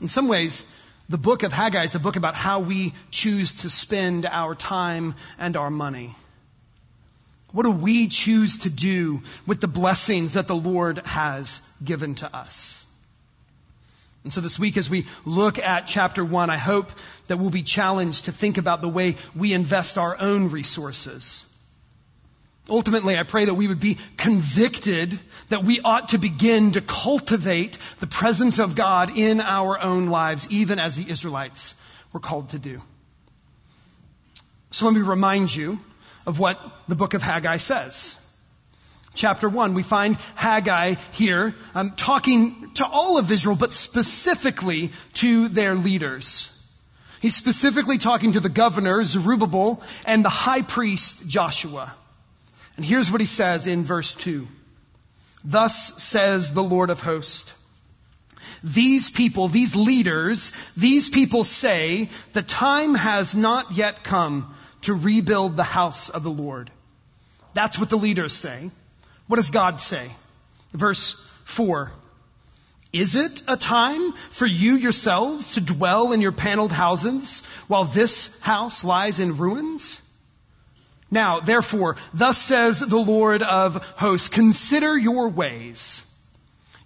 In 0.01 0.09
some 0.09 0.27
ways, 0.27 0.65
the 1.11 1.19
book 1.19 1.43
of 1.43 1.53
Haggai 1.53 1.85
is 1.85 1.95
a 1.95 2.01
book 2.01 2.17
about 2.17 2.35
how 2.35 2.61
we 2.61 2.95
choose 3.11 3.53
to 3.61 3.69
spend 3.69 4.25
our 4.25 4.55
time 4.55 5.15
and 5.39 5.55
our 5.55 5.71
money. 5.71 6.17
What 7.53 7.65
do 7.65 7.71
we 7.71 8.09
choose 8.09 8.59
to 8.59 8.71
do 8.71 9.23
with 9.47 9.61
the 9.61 9.69
blessings 9.69 10.35
that 10.35 10.47
the 10.47 10.57
Lord 10.57 11.07
has 11.07 11.61
given 11.85 12.15
to 12.17 12.35
us? 12.35 12.83
And 14.25 14.33
so 14.33 14.41
this 14.41 14.59
week 14.59 14.77
as 14.77 14.89
we 14.89 15.07
look 15.25 15.59
at 15.59 15.87
chapter 15.87 16.25
one, 16.25 16.49
I 16.49 16.57
hope 16.57 16.91
that 17.27 17.39
we'll 17.39 17.51
be 17.51 17.63
challenged 17.63 18.27
to 18.27 18.33
think 18.33 18.57
about 18.57 18.81
the 18.81 18.89
way 18.89 19.17
we 19.35 19.53
invest 19.53 19.99
our 19.99 20.17
own 20.19 20.51
resources. 20.51 21.45
Ultimately, 22.69 23.19
I 23.19 23.25
pray 23.25 23.47
that 23.47 23.55
we 23.55 23.67
would 23.67 23.81
be 23.81 23.99
convicted 24.17 25.19
that 25.49 25.65
we 25.65 25.81
ought 25.81 26.11
to 26.11 26.19
begin 26.19 26.73
to 26.73 26.81
cultivate 26.81 27.77
the 27.99 28.07
presence 28.07 28.61
of 28.61 28.77
God 28.77 29.17
in 29.17 29.41
our 29.41 29.81
own 29.81 30.07
lives, 30.07 30.47
even 30.51 30.79
as 30.79 30.95
the 30.95 31.11
Israelites 31.11 31.75
were 32.13 32.21
called 32.21 32.51
to 32.51 32.61
do. 32.61 32.81
So 34.71 34.87
let 34.87 34.95
me 34.95 35.01
remind 35.01 35.55
you 35.55 35.81
of 36.27 36.39
what 36.39 36.61
the 36.89 36.95
book 36.95 37.15
of 37.15 37.23
Haggai 37.23 37.57
says. 37.59 38.19
Chapter 39.15 39.49
1, 39.49 39.75
we 39.75 39.83
find 39.83 40.17
Haggai 40.35 40.95
here 41.13 41.55
um, 41.75 41.91
talking 41.91 42.73
to 42.75 42.87
all 42.87 43.19
of 43.19 43.31
Israel, 43.31 43.57
but 43.57 43.71
specifically 43.71 44.91
to 45.15 45.49
their 45.49 45.75
leaders. 45.75 46.49
He's 47.21 47.37
specifically 47.37 47.99
talking 47.99 48.33
to 48.33 48.41
the 48.41 48.49
governor, 48.49 49.05
Zerubbabel, 49.05 49.83
and 50.07 50.25
the 50.25 50.31
high 50.31 50.63
priest, 50.63 51.29
Joshua. 51.29 51.95
And 52.77 52.87
here's 52.87 53.11
what 53.13 53.21
he 53.21 53.27
says 53.27 53.67
in 53.67 53.85
verse 53.85 54.15
2. 54.15 54.49
Thus 55.45 56.03
says 56.03 56.55
the 56.55 56.63
Lord 56.63 56.89
of 56.89 57.01
hosts. 57.01 57.53
These 58.65 59.11
people, 59.11 59.49
these 59.49 59.77
leaders, 59.77 60.53
these 60.77 61.09
people 61.09 61.45
say, 61.45 62.09
the 62.33 62.43
time 62.43 62.95
has 62.95 63.35
not 63.35 63.73
yet 63.73 64.05
come 64.05 64.55
to 64.83 64.95
rebuild 64.95 65.57
the 65.57 65.63
house 65.63 66.09
of 66.09 66.23
the 66.23 66.31
Lord. 66.31 66.71
That's 67.55 67.79
what 67.79 67.91
the 67.91 67.99
leaders 67.99 68.33
say. 68.33 68.71
What 69.27 69.37
does 69.37 69.51
God 69.51 69.79
say? 69.79 70.11
Verse 70.73 71.13
4. 71.45 71.93
Is 72.93 73.17
it 73.17 73.43
a 73.49 73.57
time 73.57 74.13
for 74.13 74.47
you 74.47 74.75
yourselves 74.75 75.55
to 75.55 75.61
dwell 75.63 76.13
in 76.13 76.21
your 76.21 76.33
paneled 76.33 76.73
houses 76.73 77.43
while 77.67 77.85
this 77.85 78.39
house 78.41 78.85
lies 78.85 79.19
in 79.19 79.39
ruins? 79.39 80.01
Now, 81.11 81.41
therefore, 81.41 81.97
thus 82.13 82.39
says 82.39 82.81
the 82.81 82.97
Lord 82.97 83.43
of 83.43 83.77
hosts, 83.97 84.29
consider 84.29 84.97
your 84.97 85.29
ways. 85.29 86.07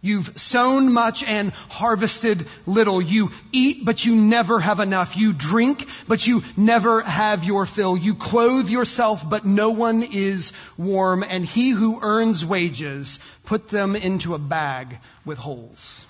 You've 0.07 0.39
sown 0.39 0.93
much 0.93 1.25
and 1.25 1.53
harvested 1.69 2.47
little. 2.65 3.03
You 3.03 3.33
eat, 3.51 3.85
but 3.85 4.05
you 4.05 4.15
never 4.15 4.61
have 4.61 4.81
enough. 4.81 5.17
You 5.17 5.33
drink, 5.33 5.89
but 6.07 6.27
you 6.27 6.45
never 6.57 7.03
have 7.03 7.43
your 7.43 7.67
fill. 7.67 7.97
You 7.97 8.15
clothe 8.15 8.71
yourself, 8.71 9.29
but 9.29 9.45
no 9.45 9.71
one 9.71 10.05
is 10.05 10.53
warm. 10.79 11.25
And 11.25 11.45
he 11.45 11.71
who 11.71 11.99
earns 12.01 12.45
wages, 12.45 13.19
put 13.45 13.69
them 13.69 13.97
into 13.97 14.35
a 14.35 14.39
bag 14.39 14.99
with 15.25 15.39
holes. 15.39 16.07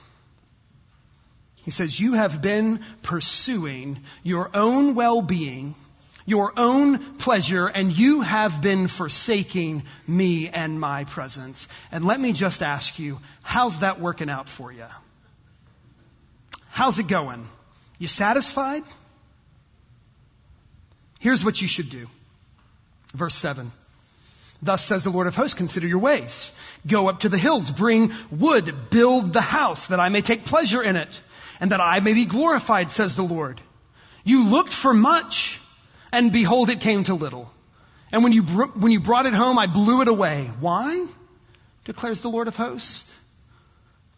He 1.64 1.70
says, 1.70 1.98
you 1.98 2.12
have 2.12 2.40
been 2.40 2.80
pursuing 3.02 4.00
your 4.22 4.50
own 4.54 4.94
well-being 4.94 5.74
your 6.26 6.52
own 6.56 6.98
pleasure 7.16 7.68
and 7.68 7.96
you 7.96 8.20
have 8.20 8.60
been 8.60 8.88
forsaking 8.88 9.84
me 10.06 10.48
and 10.48 10.78
my 10.78 11.04
presence. 11.04 11.68
And 11.92 12.04
let 12.04 12.20
me 12.20 12.32
just 12.32 12.62
ask 12.62 12.98
you, 12.98 13.18
how's 13.42 13.78
that 13.78 14.00
working 14.00 14.28
out 14.28 14.48
for 14.48 14.72
you? 14.72 14.86
How's 16.68 16.98
it 16.98 17.08
going? 17.08 17.46
You 17.98 18.08
satisfied? 18.08 18.82
Here's 21.20 21.44
what 21.44 21.62
you 21.62 21.68
should 21.68 21.88
do. 21.88 22.06
Verse 23.14 23.34
7. 23.34 23.70
Thus 24.62 24.84
says 24.84 25.04
the 25.04 25.10
Lord 25.10 25.26
of 25.26 25.36
hosts, 25.36 25.54
consider 25.56 25.86
your 25.86 25.98
ways. 25.98 26.54
Go 26.86 27.08
up 27.08 27.20
to 27.20 27.28
the 27.28 27.38
hills, 27.38 27.70
bring 27.70 28.12
wood, 28.30 28.74
build 28.90 29.32
the 29.32 29.40
house 29.40 29.88
that 29.88 30.00
I 30.00 30.08
may 30.08 30.22
take 30.22 30.44
pleasure 30.44 30.82
in 30.82 30.96
it 30.96 31.20
and 31.60 31.72
that 31.72 31.80
I 31.80 32.00
may 32.00 32.14
be 32.14 32.24
glorified, 32.24 32.90
says 32.90 33.14
the 33.14 33.22
Lord. 33.22 33.60
You 34.24 34.44
looked 34.44 34.72
for 34.72 34.92
much 34.92 35.60
and 36.12 36.32
behold, 36.32 36.70
it 36.70 36.80
came 36.80 37.04
to 37.04 37.14
little. 37.14 37.50
And 38.12 38.22
when 38.22 38.32
you, 38.32 38.42
br- 38.42 38.64
when 38.64 38.92
you 38.92 39.00
brought 39.00 39.26
it 39.26 39.34
home, 39.34 39.58
I 39.58 39.66
blew 39.66 40.02
it 40.02 40.08
away. 40.08 40.50
Why? 40.60 41.06
Declares 41.84 42.22
the 42.22 42.28
Lord 42.28 42.48
of 42.48 42.56
hosts. 42.56 43.12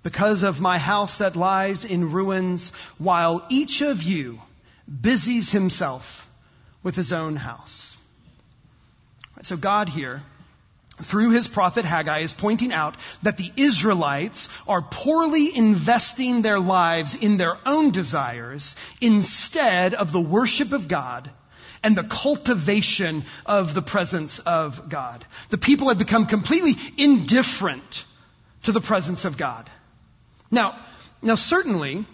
Because 0.03 0.43
of 0.43 0.61
my 0.61 0.79
house 0.79 1.19
that 1.19 1.37
lies 1.37 1.85
in 1.85 2.13
ruins, 2.13 2.71
while 2.99 3.45
each 3.49 3.83
of 3.83 4.03
you 4.03 4.41
busies 5.01 5.51
himself 5.51 6.29
with 6.83 6.95
his 6.95 7.13
own 7.13 7.37
house. 7.37 7.97
So 9.43 9.57
God 9.57 9.89
here, 9.89 10.23
through 10.97 11.31
his 11.31 11.49
prophet 11.49 11.85
Haggai, 11.85 12.21
is 12.21 12.35
pointing 12.35 12.73
out 12.73 12.97
that 13.23 13.37
the 13.37 13.53
Israelites 13.57 14.49
are 14.67 14.83
poorly 14.83 15.55
investing 15.57 16.43
their 16.43 16.61
lives 16.61 17.15
in 17.15 17.37
their 17.37 17.57
own 17.67 17.91
desires 17.91 18.77
instead 19.01 19.95
of 19.95 20.13
the 20.13 20.21
worship 20.21 20.73
of 20.73 20.89
God 20.89 21.31
and 21.83 21.97
the 21.97 22.05
cultivation 22.05 23.25
of 23.47 23.75
the 23.75 23.83
presence 23.83 24.39
of 24.41 24.89
God. 24.89 25.25
The 25.51 25.59
people 25.59 25.89
had 25.89 25.99
become 25.99 26.27
completely 26.27 26.77
indifferent 26.97 28.05
to 28.65 28.73
the 28.73 28.81
presence 28.81 29.25
of 29.25 29.37
God. 29.37 29.69
Now, 30.51 30.79
now 31.23 31.35
certainly, 31.35 32.05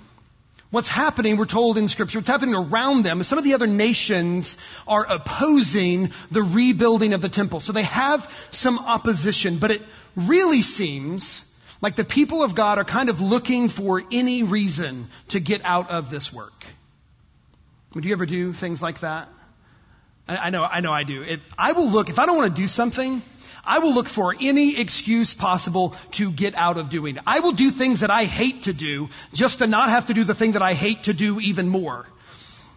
what's 0.71 0.89
happening, 0.89 1.37
we're 1.37 1.47
told 1.47 1.79
in 1.79 1.89
scripture, 1.89 2.19
what's 2.19 2.29
happening 2.29 2.55
around 2.55 3.05
them 3.05 3.21
is 3.21 3.29
some 3.29 3.39
of 3.39 3.45
the 3.45 3.55
other 3.55 3.67
nations 3.67 4.59
are 4.87 5.07
opposing 5.09 6.11
the 6.31 6.43
rebuilding 6.43 7.15
of 7.15 7.21
the 7.21 7.29
temple. 7.29 7.61
So 7.61 7.73
they 7.73 7.85
have 7.85 8.31
some 8.51 8.79
opposition, 8.79 9.59
but 9.59 9.71
it 9.71 9.83
really 10.17 10.63
seems 10.63 11.51
Like 11.85 11.97
the 11.97 12.05
people 12.05 12.43
of 12.43 12.55
God 12.55 12.79
are 12.79 12.85
kind 12.85 13.11
of 13.11 13.21
looking 13.21 13.69
for 13.69 14.03
any 14.11 14.43
reason 14.43 15.07
to 15.29 15.39
get 15.39 15.61
out 15.65 15.91
of 15.91 16.09
this 16.09 16.33
work. 16.33 16.65
Would 17.95 18.07
you 18.07 18.13
ever 18.13 18.25
do 18.25 18.55
things 18.55 18.81
like 18.81 19.01
that? 19.01 19.29
I 20.27 20.51
know, 20.51 20.65
I 20.65 20.81
know 20.81 20.93
I 20.93 21.05
do. 21.05 21.23
If 21.23 21.47
I 21.59 21.73
will 21.73 21.89
look, 21.91 22.09
if 22.09 22.19
I 22.19 22.25
don't 22.25 22.37
want 22.37 22.57
to 22.57 22.63
do 22.63 22.67
something, 22.67 23.23
I 23.65 23.81
will 23.81 23.95
look 23.95 24.09
for 24.09 24.35
any 24.39 24.79
excuse 24.79 25.35
possible 25.35 25.95
to 26.13 26.31
get 26.31 26.55
out 26.55 26.79
of 26.79 26.89
doing 26.89 27.17
it. 27.17 27.23
I 27.27 27.41
will 27.41 27.53
do 27.53 27.71
things 27.71 28.01
that 28.01 28.11
I 28.11 28.25
hate 28.25 28.63
to 28.63 28.73
do 28.73 29.11
just 29.35 29.59
to 29.59 29.67
not 29.67 29.91
have 29.91 30.07
to 30.07 30.15
do 30.15 30.25
the 30.25 30.35
thing 30.35 30.53
that 30.53 30.63
I 30.63 30.73
hate 30.73 31.05
to 31.05 31.13
do 31.13 31.41
even 31.41 31.69
more. 31.69 32.07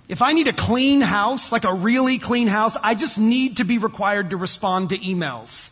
If 0.09 0.21
I 0.21 0.33
need 0.33 0.47
a 0.47 0.53
clean 0.53 1.01
house, 1.01 1.51
like 1.51 1.65
a 1.65 1.73
really 1.73 2.17
clean 2.17 2.47
house, 2.47 2.77
I 2.81 2.95
just 2.95 3.17
need 3.19 3.57
to 3.57 3.65
be 3.65 3.77
required 3.77 4.29
to 4.29 4.37
respond 4.37 4.89
to 4.89 4.97
emails. 4.97 5.69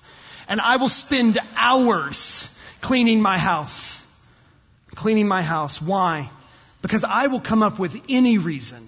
And 0.48 0.62
I 0.62 0.77
will 0.77 0.89
spend 0.89 1.39
hours 1.55 2.50
cleaning 2.82 3.22
my 3.22 3.38
house. 3.38 4.01
Cleaning 4.96 5.27
my 5.27 5.41
house. 5.41 5.82
Why? 5.82 6.29
Because 6.82 7.03
I 7.03 7.27
will 7.27 7.39
come 7.39 7.63
up 7.63 7.79
with 7.79 8.01
any 8.10 8.38
reason 8.38 8.88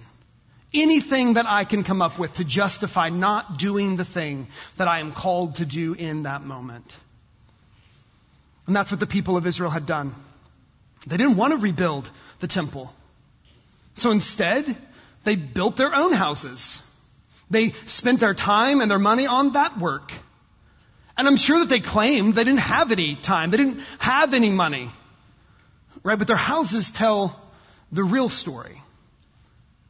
anything 0.72 1.34
that 1.34 1.46
I 1.46 1.64
can 1.64 1.84
come 1.84 2.02
up 2.02 2.18
with 2.18 2.34
to 2.34 2.44
justify 2.44 3.08
not 3.08 3.58
doing 3.58 3.96
the 3.96 4.04
thing 4.04 4.48
that 4.76 4.88
I 4.88 5.00
am 5.00 5.12
called 5.12 5.56
to 5.56 5.64
do 5.64 5.94
in 5.94 6.24
that 6.24 6.42
moment. 6.42 6.96
And 8.66 8.76
that's 8.76 8.90
what 8.90 9.00
the 9.00 9.06
people 9.06 9.36
of 9.36 9.46
Israel 9.46 9.70
had 9.70 9.86
done. 9.86 10.14
They 11.06 11.16
didn't 11.16 11.36
want 11.36 11.52
to 11.52 11.58
rebuild 11.58 12.10
the 12.40 12.46
temple. 12.46 12.92
So 13.96 14.10
instead, 14.10 14.76
they 15.24 15.36
built 15.36 15.76
their 15.76 15.94
own 15.94 16.12
houses. 16.12 16.82
They 17.50 17.70
spent 17.86 18.20
their 18.20 18.34
time 18.34 18.80
and 18.80 18.90
their 18.90 18.98
money 18.98 19.26
on 19.26 19.52
that 19.52 19.78
work. 19.78 20.12
And 21.16 21.26
I'm 21.26 21.36
sure 21.36 21.60
that 21.60 21.68
they 21.68 21.80
claimed 21.80 22.34
they 22.34 22.44
didn't 22.44 22.60
have 22.60 22.92
any 22.92 23.16
time. 23.16 23.50
They 23.50 23.56
didn't 23.56 23.80
have 23.98 24.34
any 24.34 24.50
money. 24.50 24.90
Right? 26.02 26.18
But 26.18 26.28
their 26.28 26.36
houses 26.36 26.92
tell 26.92 27.40
the 27.90 28.04
real 28.04 28.28
story. 28.28 28.80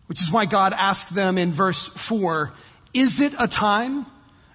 Which 0.09 0.23
is 0.23 0.31
why 0.31 0.47
God 0.47 0.73
asked 0.73 1.15
them 1.15 1.37
in 1.39 1.53
verse 1.53 1.87
4, 1.87 2.53
is 2.95 3.21
it 3.21 3.35
a 3.39 3.47
time 3.47 4.07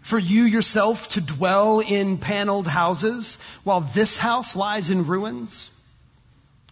for 0.01 0.17
you 0.17 0.43
yourself 0.43 1.09
to 1.09 1.21
dwell 1.21 1.79
in 1.79 2.17
paneled 2.17 2.67
houses 2.67 3.37
while 3.63 3.81
this 3.81 4.17
house 4.17 4.55
lies 4.55 4.89
in 4.89 5.05
ruins? 5.05 5.69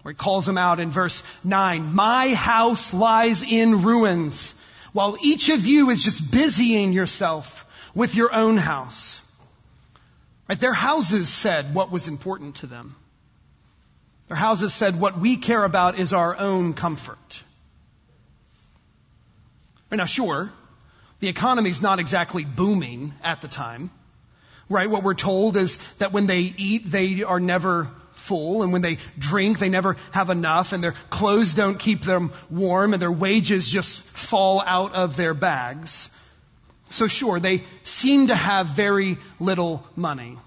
Or 0.03 0.11
he 0.11 0.15
calls 0.15 0.47
them 0.47 0.57
out 0.57 0.79
in 0.79 0.89
verse 0.89 1.21
9, 1.43 1.93
my 1.93 2.33
house 2.33 2.91
lies 2.91 3.43
in 3.43 3.83
ruins 3.83 4.59
while 4.93 5.15
each 5.21 5.50
of 5.50 5.65
you 5.65 5.91
is 5.91 6.03
just 6.03 6.31
busying 6.31 6.91
yourself 6.91 7.65
with 7.93 8.15
your 8.15 8.33
own 8.33 8.57
house. 8.57 9.21
Right? 10.50 10.59
Their 10.59 10.73
houses 10.73 11.29
said 11.29 11.75
what 11.75 11.91
was 11.91 12.07
important 12.07 12.55
to 12.57 12.67
them. 12.67 12.95
Their 14.27 14.38
houses 14.38 14.73
said 14.73 15.00
what 15.00 15.19
we 15.19 15.38
care 15.38 15.63
about 15.63 16.00
is 16.00 16.13
our 16.13 16.35
own 16.35 16.73
comfort. 16.73 17.43
Now, 19.91 20.05
sure, 20.05 20.51
the 21.19 21.27
economy's 21.27 21.81
not 21.81 22.00
exactly 22.00 22.45
booming 22.45 23.13
at 23.24 23.41
the 23.41 23.48
time, 23.48 23.91
right? 24.69 24.89
What 24.89 25.03
we're 25.03 25.13
told 25.13 25.57
is 25.57 25.77
that 25.95 26.13
when 26.13 26.27
they 26.27 26.39
eat, 26.39 26.89
they 26.89 27.24
are 27.24 27.39
never 27.39 27.91
full, 28.13 28.63
and 28.63 28.71
when 28.71 28.81
they 28.81 28.98
drink, 29.19 29.60
they 29.60 29.69
never 29.69 29.98
have 30.12 30.29
enough, 30.29 30.74
and 30.74 30.83
their 30.83 30.93
clothes 31.10 31.53
don't 31.53 31.77
keep 31.79 32.01
them 32.01 32.31
warm, 32.50 32.93
and 32.93 33.01
their 33.01 33.12
wages 33.12 33.67
just 33.67 34.00
fall 34.00 34.63
out 34.65 34.93
of 34.93 35.17
their 35.17 35.33
bags. 35.33 36.10
So 36.89 37.07
sure, 37.07 37.39
they 37.39 37.63
seem 37.83 38.27
to 38.27 38.36
have 38.36 38.67
very 38.67 39.17
little 39.39 39.86
money. 39.95 40.38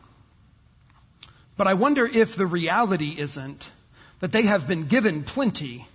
But 1.57 1.69
I 1.69 1.75
wonder 1.75 2.07
if 2.07 2.35
the 2.35 2.47
reality 2.47 3.15
isn't 3.17 3.71
that 4.21 4.33
they 4.33 4.43
have 4.43 4.67
been 4.67 4.87
given 4.87 5.23
plenty 5.23 5.87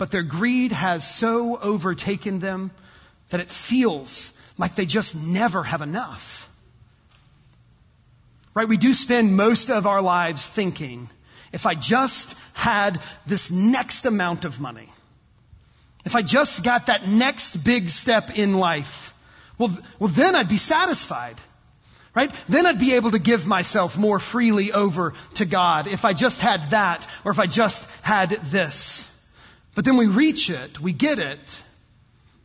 but 0.00 0.10
their 0.10 0.22
greed 0.22 0.72
has 0.72 1.06
so 1.06 1.58
overtaken 1.58 2.38
them 2.38 2.70
that 3.28 3.40
it 3.40 3.50
feels 3.50 4.40
like 4.56 4.74
they 4.74 4.86
just 4.86 5.14
never 5.14 5.62
have 5.62 5.82
enough. 5.82 6.48
Right? 8.54 8.66
We 8.66 8.78
do 8.78 8.94
spend 8.94 9.36
most 9.36 9.68
of 9.68 9.86
our 9.86 10.00
lives 10.00 10.46
thinking, 10.46 11.10
if 11.52 11.66
I 11.66 11.74
just 11.74 12.34
had 12.54 12.98
this 13.26 13.50
next 13.50 14.06
amount 14.06 14.46
of 14.46 14.58
money, 14.58 14.88
if 16.06 16.16
I 16.16 16.22
just 16.22 16.64
got 16.64 16.86
that 16.86 17.06
next 17.06 17.62
big 17.62 17.90
step 17.90 18.30
in 18.34 18.54
life, 18.54 19.12
well, 19.58 19.76
well, 19.98 20.08
then 20.08 20.34
I'd 20.34 20.48
be 20.48 20.56
satisfied. 20.56 21.36
Right? 22.14 22.34
Then 22.48 22.64
I'd 22.64 22.80
be 22.80 22.94
able 22.94 23.10
to 23.10 23.18
give 23.18 23.46
myself 23.46 23.98
more 23.98 24.18
freely 24.18 24.72
over 24.72 25.12
to 25.34 25.44
God 25.44 25.88
if 25.88 26.06
I 26.06 26.14
just 26.14 26.40
had 26.40 26.70
that 26.70 27.06
or 27.22 27.32
if 27.32 27.38
I 27.38 27.46
just 27.46 27.84
had 28.00 28.30
this. 28.30 29.09
But 29.74 29.84
then 29.84 29.96
we 29.96 30.06
reach 30.06 30.50
it, 30.50 30.80
we 30.80 30.92
get 30.92 31.18
it, 31.18 31.62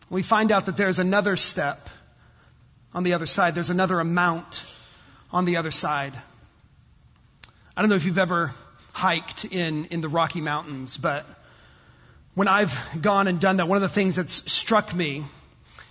we 0.10 0.22
find 0.22 0.52
out 0.52 0.68
that 0.68 0.78
there's 0.78 1.00
another 1.00 1.38
step 1.38 1.90
on 2.94 3.04
the 3.04 3.14
other 3.14 3.26
side. 3.26 3.56
There's 3.56 3.72
another 3.72 4.00
amount 4.00 4.64
on 5.32 5.46
the 5.46 5.58
other 5.58 5.72
side. 5.72 6.14
I 7.76 7.82
don't 7.82 7.90
know 7.90 7.96
if 7.96 8.06
you've 8.06 8.18
ever 8.18 8.54
hiked 8.94 9.46
in, 9.46 9.86
in 9.86 10.02
the 10.02 10.08
Rocky 10.08 10.40
Mountains, 10.40 10.98
but 10.98 11.28
when 12.36 12.48
I've 12.48 12.78
gone 13.02 13.28
and 13.28 13.40
done 13.40 13.58
that, 13.58 13.68
one 13.68 13.76
of 13.76 13.82
the 13.82 13.90
things 13.90 14.16
that's 14.16 14.52
struck 14.52 14.94
me 14.94 15.26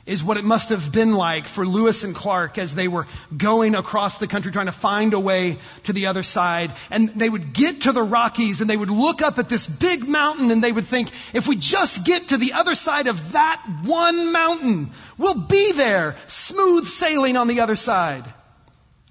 is 0.06 0.22
what 0.22 0.36
it 0.36 0.44
must 0.44 0.68
have 0.68 0.92
been 0.92 1.14
like 1.14 1.46
for 1.46 1.66
Lewis 1.66 2.04
and 2.04 2.14
Clark 2.14 2.58
as 2.58 2.74
they 2.74 2.88
were 2.88 3.06
going 3.34 3.74
across 3.74 4.18
the 4.18 4.26
country 4.26 4.52
trying 4.52 4.66
to 4.66 4.72
find 4.72 5.14
a 5.14 5.20
way 5.20 5.58
to 5.84 5.94
the 5.94 6.06
other 6.06 6.22
side. 6.22 6.72
And 6.90 7.08
they 7.08 7.30
would 7.30 7.54
get 7.54 7.82
to 7.82 7.92
the 7.92 8.02
Rockies 8.02 8.60
and 8.60 8.68
they 8.68 8.76
would 8.76 8.90
look 8.90 9.22
up 9.22 9.38
at 9.38 9.48
this 9.48 9.66
big 9.66 10.06
mountain 10.06 10.50
and 10.50 10.62
they 10.62 10.72
would 10.72 10.86
think, 10.86 11.10
if 11.32 11.48
we 11.48 11.56
just 11.56 12.04
get 12.04 12.28
to 12.28 12.36
the 12.36 12.52
other 12.52 12.74
side 12.74 13.06
of 13.06 13.32
that 13.32 13.64
one 13.82 14.30
mountain, 14.30 14.90
we'll 15.16 15.46
be 15.46 15.72
there, 15.72 16.16
smooth 16.26 16.86
sailing 16.86 17.38
on 17.38 17.48
the 17.48 17.60
other 17.60 17.76
side. 17.76 18.24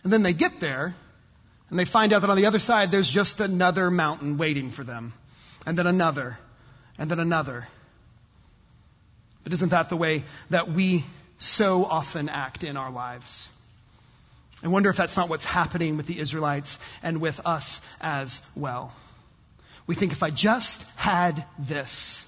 And 0.04 0.14
then 0.14 0.22
they 0.22 0.34
get 0.34 0.60
there 0.60 0.96
and 1.72 1.80
they 1.80 1.86
find 1.86 2.14
out 2.14 2.22
that 2.22 2.30
on 2.30 2.38
the 2.38 2.46
other 2.46 2.60
side 2.60 2.92
there's 2.92 3.10
just 3.10 3.40
another 3.40 3.90
mountain 3.90 4.38
waiting 4.38 4.70
for 4.70 4.84
them. 4.84 5.14
And 5.66 5.76
then 5.76 5.88
another. 5.88 6.38
And 7.00 7.10
then 7.10 7.20
another. 7.20 7.68
But 9.44 9.54
isn't 9.54 9.70
that 9.70 9.90
the 9.90 9.98
way 9.98 10.24
that 10.50 10.72
we 10.72 11.06
so 11.40 11.86
often 11.86 12.30
act 12.30 12.64
in 12.64 12.78
our 12.78 12.92
lives? 12.92 13.50
I 14.64 14.70
wonder 14.70 14.90
if 14.90 14.96
that's 14.96 15.18
not 15.18 15.28
what's 15.28 15.44
happening 15.44 15.98
with 15.98 16.06
the 16.06 16.20
Israelites 16.20 16.80
and 17.02 17.20
with 17.20 17.42
us 17.46 17.82
as 18.00 18.40
well. 18.56 18.96
We 19.86 19.96
think 19.96 20.14
if 20.14 20.24
I 20.24 20.30
just 20.30 20.84
had 20.98 21.46
this, 21.60 22.26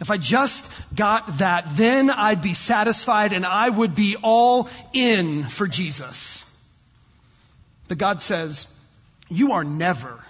if 0.00 0.10
I 0.10 0.16
just 0.16 0.70
got 0.94 1.38
that, 1.38 1.66
then 1.72 2.10
I'd 2.10 2.42
be 2.42 2.54
satisfied 2.54 3.32
and 3.32 3.44
I 3.44 3.68
would 3.68 3.96
be 3.96 4.16
all 4.22 4.68
in 4.92 5.42
for 5.44 5.66
Jesus. 5.66 6.48
But 7.88 7.98
God 7.98 8.22
says, 8.22 8.68
you 9.28 9.52
are 9.52 9.64
never 9.64 10.22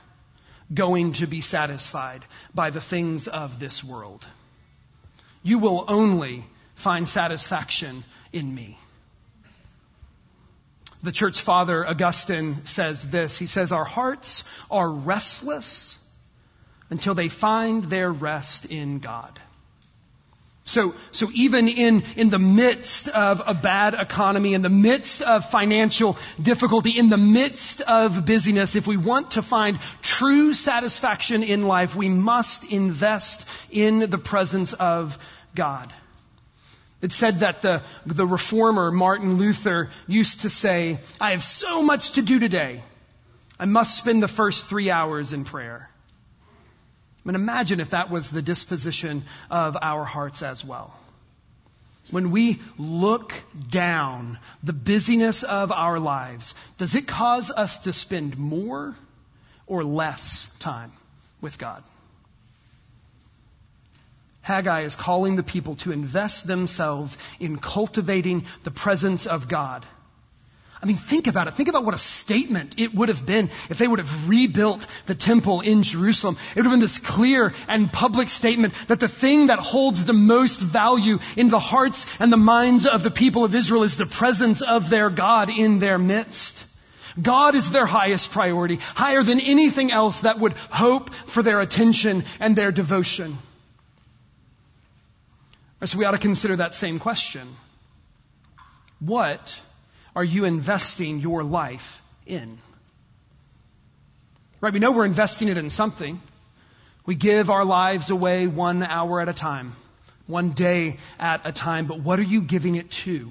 going 0.72 1.12
to 1.14 1.26
be 1.26 1.42
satisfied 1.42 2.24
by 2.54 2.70
the 2.70 2.80
things 2.80 3.28
of 3.28 3.58
this 3.58 3.84
world 3.84 4.24
you 5.44 5.60
will 5.60 5.84
only 5.86 6.44
find 6.74 7.06
satisfaction 7.06 8.02
in 8.32 8.52
me. 8.52 8.76
The 11.04 11.12
church 11.12 11.42
father 11.42 11.86
Augustine 11.86 12.64
says 12.66 13.08
this. 13.10 13.36
He 13.36 13.46
says, 13.46 13.70
Our 13.70 13.84
hearts 13.84 14.42
are 14.70 14.90
restless 14.90 15.98
until 16.88 17.14
they 17.14 17.28
find 17.28 17.84
their 17.84 18.10
rest 18.10 18.64
in 18.64 18.98
God. 19.00 19.38
So, 20.66 20.94
so 21.12 21.28
even 21.34 21.68
in, 21.68 22.02
in 22.16 22.30
the 22.30 22.38
midst 22.38 23.08
of 23.08 23.42
a 23.46 23.52
bad 23.52 23.92
economy, 23.92 24.54
in 24.54 24.62
the 24.62 24.70
midst 24.70 25.20
of 25.20 25.50
financial 25.50 26.16
difficulty, 26.40 26.90
in 26.90 27.10
the 27.10 27.18
midst 27.18 27.82
of 27.82 28.24
busyness, 28.24 28.74
if 28.74 28.86
we 28.86 28.96
want 28.96 29.32
to 29.32 29.42
find 29.42 29.78
true 30.00 30.54
satisfaction 30.54 31.42
in 31.42 31.68
life, 31.68 31.94
we 31.94 32.08
must 32.08 32.72
invest 32.72 33.46
in 33.70 34.08
the 34.08 34.16
presence 34.16 34.72
of 34.72 35.18
God. 35.54 35.92
It 37.02 37.12
said 37.12 37.40
that 37.40 37.60
the, 37.60 37.82
the 38.06 38.26
reformer 38.26 38.90
Martin 38.90 39.36
Luther 39.36 39.90
used 40.06 40.40
to 40.40 40.50
say, 40.50 40.98
I 41.20 41.32
have 41.32 41.42
so 41.42 41.82
much 41.82 42.12
to 42.12 42.22
do 42.22 42.40
today. 42.40 42.82
I 43.60 43.66
must 43.66 43.98
spend 43.98 44.22
the 44.22 44.28
first 44.28 44.64
three 44.64 44.90
hours 44.90 45.34
in 45.34 45.44
prayer. 45.44 45.90
I 47.24 47.28
mean, 47.28 47.36
imagine 47.36 47.80
if 47.80 47.90
that 47.90 48.10
was 48.10 48.28
the 48.28 48.42
disposition 48.42 49.22
of 49.50 49.76
our 49.80 50.04
hearts 50.04 50.42
as 50.42 50.64
well. 50.64 50.98
When 52.10 52.30
we 52.30 52.60
look 52.76 53.32
down 53.70 54.38
the 54.62 54.74
busyness 54.74 55.42
of 55.42 55.72
our 55.72 55.98
lives, 55.98 56.54
does 56.76 56.94
it 56.94 57.06
cause 57.06 57.50
us 57.50 57.78
to 57.78 57.94
spend 57.94 58.36
more 58.36 58.94
or 59.66 59.84
less 59.84 60.54
time 60.58 60.92
with 61.40 61.56
God? 61.56 61.82
Haggai 64.42 64.82
is 64.82 64.94
calling 64.94 65.36
the 65.36 65.42
people 65.42 65.76
to 65.76 65.92
invest 65.92 66.46
themselves 66.46 67.16
in 67.40 67.56
cultivating 67.56 68.44
the 68.64 68.70
presence 68.70 69.26
of 69.26 69.48
God. 69.48 69.86
I 70.84 70.86
mean, 70.86 70.96
think 70.96 71.28
about 71.28 71.48
it. 71.48 71.54
Think 71.54 71.70
about 71.70 71.86
what 71.86 71.94
a 71.94 71.98
statement 71.98 72.74
it 72.76 72.94
would 72.94 73.08
have 73.08 73.24
been 73.24 73.46
if 73.70 73.78
they 73.78 73.88
would 73.88 74.00
have 74.00 74.28
rebuilt 74.28 74.86
the 75.06 75.14
temple 75.14 75.62
in 75.62 75.82
Jerusalem. 75.82 76.36
It 76.50 76.56
would 76.56 76.66
have 76.66 76.72
been 76.72 76.80
this 76.80 76.98
clear 76.98 77.54
and 77.68 77.90
public 77.90 78.28
statement 78.28 78.74
that 78.88 79.00
the 79.00 79.08
thing 79.08 79.46
that 79.46 79.58
holds 79.60 80.04
the 80.04 80.12
most 80.12 80.60
value 80.60 81.20
in 81.38 81.48
the 81.48 81.58
hearts 81.58 82.04
and 82.20 82.30
the 82.30 82.36
minds 82.36 82.84
of 82.84 83.02
the 83.02 83.10
people 83.10 83.44
of 83.44 83.54
Israel 83.54 83.84
is 83.84 83.96
the 83.96 84.04
presence 84.04 84.60
of 84.60 84.90
their 84.90 85.08
God 85.08 85.48
in 85.48 85.78
their 85.78 85.98
midst. 85.98 86.66
God 87.20 87.54
is 87.54 87.70
their 87.70 87.86
highest 87.86 88.32
priority, 88.32 88.76
higher 88.76 89.22
than 89.22 89.40
anything 89.40 89.90
else 89.90 90.20
that 90.20 90.38
would 90.38 90.52
hope 90.52 91.14
for 91.14 91.42
their 91.42 91.62
attention 91.62 92.24
and 92.40 92.54
their 92.54 92.72
devotion. 92.72 93.38
So 95.82 95.96
we 95.96 96.04
ought 96.04 96.10
to 96.10 96.18
consider 96.18 96.56
that 96.56 96.74
same 96.74 96.98
question. 96.98 97.48
What 98.98 99.58
are 100.16 100.24
you 100.24 100.44
investing 100.44 101.18
your 101.18 101.42
life 101.42 102.02
in? 102.26 102.58
Right, 104.60 104.72
we 104.72 104.78
know 104.78 104.92
we're 104.92 105.04
investing 105.04 105.48
it 105.48 105.56
in 105.56 105.70
something. 105.70 106.20
We 107.04 107.14
give 107.14 107.50
our 107.50 107.64
lives 107.64 108.10
away 108.10 108.46
one 108.46 108.82
hour 108.82 109.20
at 109.20 109.28
a 109.28 109.32
time, 109.32 109.74
one 110.26 110.50
day 110.52 110.98
at 111.18 111.42
a 111.44 111.52
time, 111.52 111.86
but 111.86 112.00
what 112.00 112.18
are 112.18 112.22
you 112.22 112.40
giving 112.40 112.76
it 112.76 112.90
to? 113.02 113.30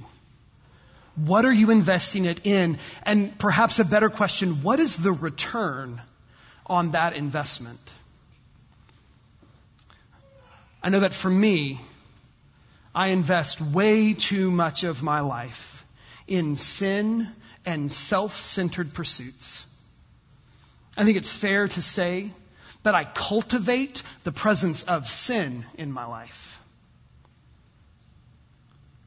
What 1.15 1.45
are 1.45 1.51
you 1.51 1.71
investing 1.71 2.25
it 2.25 2.45
in? 2.45 2.77
And 3.03 3.37
perhaps 3.39 3.79
a 3.79 3.85
better 3.85 4.09
question, 4.09 4.61
what 4.61 4.79
is 4.79 4.95
the 4.95 5.11
return 5.11 6.01
on 6.67 6.91
that 6.91 7.15
investment? 7.15 7.79
I 10.83 10.89
know 10.89 10.99
that 10.99 11.13
for 11.13 11.29
me, 11.29 11.79
I 12.93 13.07
invest 13.07 13.61
way 13.61 14.13
too 14.13 14.51
much 14.51 14.83
of 14.83 15.01
my 15.01 15.21
life 15.21 15.72
in 16.27 16.55
sin 16.57 17.27
and 17.65 17.91
self-centered 17.91 18.93
pursuits. 18.93 19.65
I 20.97 21.05
think 21.05 21.17
it's 21.17 21.31
fair 21.31 21.67
to 21.67 21.81
say 21.81 22.31
that 22.83 22.95
I 22.95 23.05
cultivate 23.05 24.03
the 24.23 24.31
presence 24.31 24.83
of 24.83 25.07
sin 25.07 25.65
in 25.77 25.91
my 25.91 26.05
life. 26.05 26.59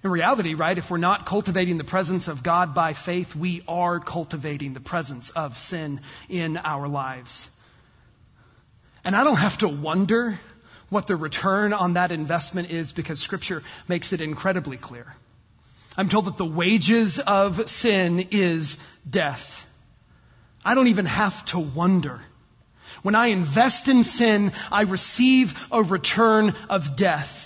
In 0.02 0.10
reality, 0.10 0.54
right, 0.54 0.76
if 0.76 0.90
we're 0.90 0.98
not 0.98 1.26
cultivating 1.26 1.78
the 1.78 1.84
presence 1.84 2.28
of 2.28 2.42
God 2.42 2.74
by 2.74 2.92
faith, 2.92 3.34
we 3.34 3.62
are 3.66 3.98
cultivating 3.98 4.72
the 4.72 4.80
presence 4.80 5.30
of 5.30 5.58
sin 5.58 6.00
in 6.28 6.56
our 6.58 6.86
lives. 6.86 7.50
And 9.04 9.16
I 9.16 9.24
don't 9.24 9.38
have 9.38 9.58
to 9.58 9.68
wonder 9.68 10.38
what 10.90 11.06
the 11.06 11.16
return 11.16 11.72
on 11.72 11.94
that 11.94 12.12
investment 12.12 12.70
is 12.70 12.92
because 12.92 13.20
scripture 13.20 13.62
makes 13.88 14.12
it 14.12 14.20
incredibly 14.20 14.76
clear. 14.76 15.16
I'm 15.96 16.08
told 16.08 16.26
that 16.26 16.36
the 16.36 16.44
wages 16.44 17.18
of 17.18 17.68
sin 17.68 18.28
is 18.30 18.76
death. 19.08 19.66
I 20.64 20.74
don't 20.74 20.88
even 20.88 21.06
have 21.06 21.44
to 21.46 21.58
wonder. 21.58 22.20
When 23.02 23.14
I 23.14 23.26
invest 23.28 23.88
in 23.88 24.04
sin, 24.04 24.52
I 24.70 24.82
receive 24.82 25.68
a 25.70 25.82
return 25.82 26.54
of 26.68 26.96
death. 26.96 27.44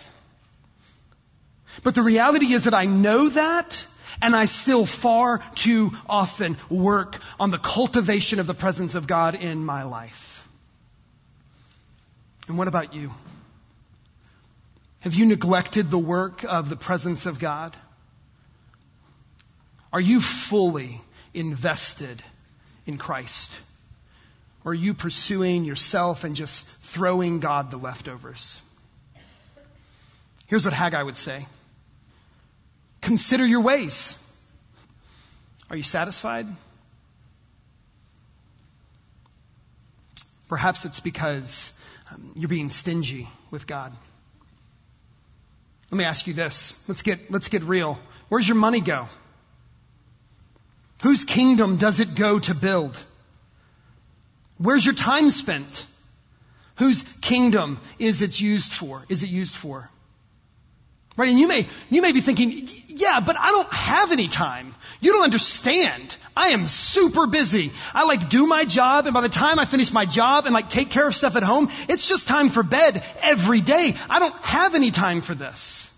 But 1.82 1.94
the 1.94 2.02
reality 2.02 2.52
is 2.52 2.64
that 2.64 2.74
I 2.74 2.86
know 2.86 3.28
that 3.28 3.86
and 4.22 4.34
I 4.34 4.46
still 4.46 4.84
far 4.84 5.38
too 5.54 5.92
often 6.08 6.56
work 6.68 7.20
on 7.38 7.50
the 7.50 7.58
cultivation 7.58 8.38
of 8.38 8.46
the 8.46 8.54
presence 8.54 8.94
of 8.94 9.06
God 9.06 9.34
in 9.34 9.64
my 9.64 9.84
life. 9.84 10.48
And 12.48 12.58
what 12.58 12.68
about 12.68 12.94
you? 12.94 13.14
Have 15.00 15.14
you 15.14 15.26
neglected 15.26 15.90
the 15.90 15.98
work 15.98 16.44
of 16.44 16.68
the 16.68 16.76
presence 16.76 17.26
of 17.26 17.38
God? 17.38 17.74
Are 19.92 20.00
you 20.00 20.20
fully 20.20 21.00
invested 21.34 22.22
in 22.86 22.98
Christ? 22.98 23.52
Or 24.64 24.72
are 24.72 24.74
you 24.74 24.94
pursuing 24.94 25.64
yourself 25.64 26.24
and 26.24 26.36
just 26.36 26.64
throwing 26.64 27.40
God 27.40 27.70
the 27.70 27.76
leftovers? 27.76 28.60
Here's 30.46 30.64
what 30.64 30.74
Haggai 30.74 31.02
would 31.02 31.16
say. 31.16 31.46
Consider 33.00 33.46
your 33.46 33.62
ways. 33.62 34.16
Are 35.70 35.76
you 35.76 35.82
satisfied? 35.82 36.46
Perhaps 40.48 40.84
it's 40.84 41.00
because 41.00 41.72
um, 42.12 42.32
you're 42.34 42.48
being 42.48 42.70
stingy 42.70 43.28
with 43.52 43.68
God. 43.68 43.92
Let 45.90 45.98
me 45.98 46.04
ask 46.04 46.26
you 46.26 46.34
this. 46.34 46.84
Let's 46.88 47.02
get, 47.02 47.30
let's 47.30 47.48
get 47.48 47.62
real. 47.62 48.00
Where's 48.28 48.48
your 48.48 48.56
money 48.56 48.80
go? 48.80 49.08
Whose 51.02 51.24
kingdom 51.24 51.76
does 51.76 52.00
it 52.00 52.14
go 52.14 52.38
to 52.38 52.54
build? 52.54 52.98
Where's 54.58 54.84
your 54.84 54.94
time 54.94 55.30
spent? 55.30 55.86
Whose 56.76 57.02
kingdom 57.20 57.80
is 57.98 58.22
it 58.22 58.40
used 58.40 58.72
for? 58.72 59.04
Is 59.08 59.22
it 59.22 59.30
used 59.30 59.56
for? 59.56 59.90
Right? 61.16 61.28
And 61.28 61.38
you 61.38 61.48
may, 61.48 61.66
you 61.90 62.02
may 62.02 62.12
be 62.12 62.20
thinking, 62.20 62.68
yeah, 62.88 63.20
but 63.20 63.36
I 63.38 63.50
don't 63.50 63.72
have 63.72 64.12
any 64.12 64.28
time. 64.28 64.74
You 65.00 65.12
don't 65.12 65.24
understand. 65.24 66.16
I 66.36 66.48
am 66.48 66.66
super 66.66 67.26
busy. 67.26 67.72
I 67.94 68.04
like 68.04 68.28
do 68.28 68.46
my 68.46 68.64
job 68.64 69.06
and 69.06 69.14
by 69.14 69.20
the 69.20 69.28
time 69.28 69.58
I 69.58 69.64
finish 69.64 69.92
my 69.92 70.06
job 70.06 70.46
and 70.46 70.54
like 70.54 70.70
take 70.70 70.90
care 70.90 71.06
of 71.06 71.14
stuff 71.14 71.36
at 71.36 71.42
home, 71.42 71.68
it's 71.88 72.08
just 72.08 72.28
time 72.28 72.48
for 72.48 72.62
bed 72.62 73.02
every 73.20 73.60
day. 73.60 73.94
I 74.08 74.18
don't 74.18 74.34
have 74.44 74.74
any 74.74 74.90
time 74.90 75.20
for 75.20 75.34
this. 75.34 75.90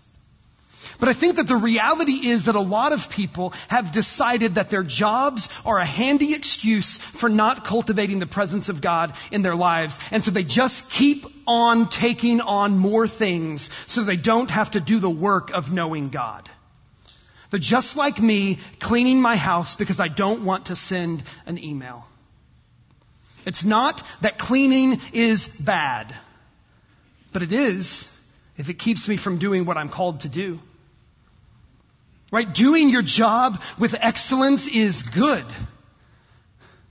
But 1.03 1.09
I 1.09 1.19
think 1.19 1.35
that 1.35 1.49
the 1.49 1.57
reality 1.57 2.29
is 2.29 2.45
that 2.45 2.55
a 2.55 2.61
lot 2.61 2.93
of 2.93 3.09
people 3.09 3.53
have 3.67 3.91
decided 3.91 4.55
that 4.55 4.69
their 4.69 4.83
jobs 4.83 5.49
are 5.65 5.77
a 5.77 5.83
handy 5.83 6.33
excuse 6.33 6.95
for 6.95 7.27
not 7.27 7.65
cultivating 7.65 8.19
the 8.19 8.25
presence 8.25 8.69
of 8.69 8.79
God 8.79 9.11
in 9.29 9.41
their 9.41 9.53
lives. 9.53 9.99
And 10.11 10.23
so 10.23 10.31
they 10.31 10.45
just 10.45 10.89
keep 10.89 11.25
on 11.45 11.89
taking 11.89 12.39
on 12.39 12.77
more 12.77 13.05
things 13.05 13.69
so 13.87 14.03
they 14.03 14.15
don't 14.15 14.49
have 14.49 14.71
to 14.71 14.79
do 14.79 14.99
the 14.99 15.09
work 15.09 15.51
of 15.51 15.73
knowing 15.73 16.07
God. 16.07 16.49
They're 17.49 17.59
just 17.59 17.97
like 17.97 18.21
me 18.21 18.59
cleaning 18.79 19.21
my 19.21 19.35
house 19.35 19.75
because 19.75 19.99
I 19.99 20.07
don't 20.07 20.45
want 20.45 20.67
to 20.67 20.75
send 20.77 21.21
an 21.45 21.61
email. 21.61 22.07
It's 23.45 23.65
not 23.65 24.01
that 24.21 24.37
cleaning 24.37 25.01
is 25.11 25.47
bad, 25.59 26.15
but 27.33 27.41
it 27.41 27.51
is 27.51 28.09
if 28.57 28.69
it 28.69 28.75
keeps 28.75 29.09
me 29.09 29.17
from 29.17 29.37
doing 29.37 29.65
what 29.65 29.75
I'm 29.75 29.89
called 29.89 30.21
to 30.21 30.29
do. 30.29 30.61
Right? 32.33 32.51
Doing 32.51 32.89
your 32.89 33.03
job 33.03 33.61
with 33.77 33.93
excellence 33.93 34.67
is 34.67 35.03
good. 35.03 35.45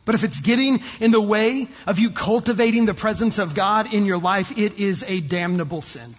But 0.04 0.14
if 0.14 0.22
it's 0.22 0.40
getting 0.40 0.78
in 1.00 1.10
the 1.10 1.20
way 1.20 1.66
of 1.84 1.98
you 1.98 2.12
cultivating 2.12 2.86
the 2.86 2.94
presence 2.94 3.38
of 3.38 3.52
God 3.52 3.92
in 3.92 4.06
your 4.06 4.18
life, 4.18 4.56
it 4.56 4.78
is 4.78 5.02
a 5.02 5.18
damnable 5.18 5.82
sin. 5.82 6.14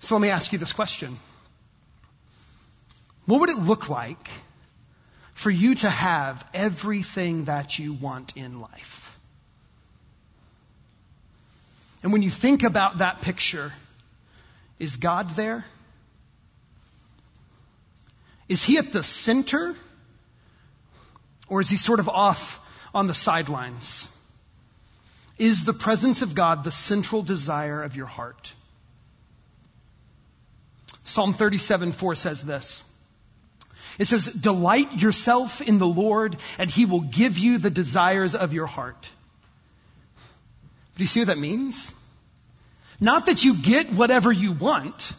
So 0.00 0.16
let 0.16 0.22
me 0.22 0.30
ask 0.30 0.52
you 0.52 0.58
this 0.58 0.72
question. 0.72 1.16
What 3.26 3.38
would 3.38 3.50
it 3.50 3.58
look 3.58 3.88
like 3.88 4.28
for 5.34 5.50
you 5.50 5.76
to 5.76 5.88
have 5.88 6.44
everything 6.52 7.44
that 7.44 7.78
you 7.78 7.92
want 7.92 8.36
in 8.36 8.60
life? 8.60 9.16
And 12.02 12.12
when 12.12 12.22
you 12.22 12.30
think 12.30 12.64
about 12.64 12.98
that 12.98 13.22
picture, 13.22 13.72
is 14.80 14.96
God 14.96 15.30
there? 15.36 15.64
Is 18.52 18.62
he 18.62 18.76
at 18.76 18.92
the 18.92 19.02
center? 19.02 19.74
Or 21.48 21.62
is 21.62 21.70
he 21.70 21.78
sort 21.78 22.00
of 22.00 22.08
off 22.10 22.60
on 22.94 23.06
the 23.06 23.14
sidelines? 23.14 24.06
Is 25.38 25.64
the 25.64 25.72
presence 25.72 26.20
of 26.20 26.34
God 26.34 26.62
the 26.62 26.70
central 26.70 27.22
desire 27.22 27.82
of 27.82 27.96
your 27.96 28.04
heart? 28.04 28.52
Psalm 31.06 31.32
37 31.32 31.92
4 31.92 32.14
says 32.14 32.42
this. 32.42 32.82
It 33.98 34.04
says, 34.04 34.26
Delight 34.26 35.00
yourself 35.00 35.62
in 35.62 35.78
the 35.78 35.86
Lord, 35.86 36.36
and 36.58 36.70
he 36.70 36.84
will 36.84 37.00
give 37.00 37.38
you 37.38 37.56
the 37.56 37.70
desires 37.70 38.34
of 38.34 38.52
your 38.52 38.66
heart. 38.66 39.08
Do 40.96 41.02
you 41.02 41.06
see 41.06 41.20
what 41.20 41.28
that 41.28 41.38
means? 41.38 41.90
Not 43.00 43.26
that 43.26 43.46
you 43.46 43.54
get 43.54 43.90
whatever 43.90 44.30
you 44.30 44.52
want, 44.52 45.14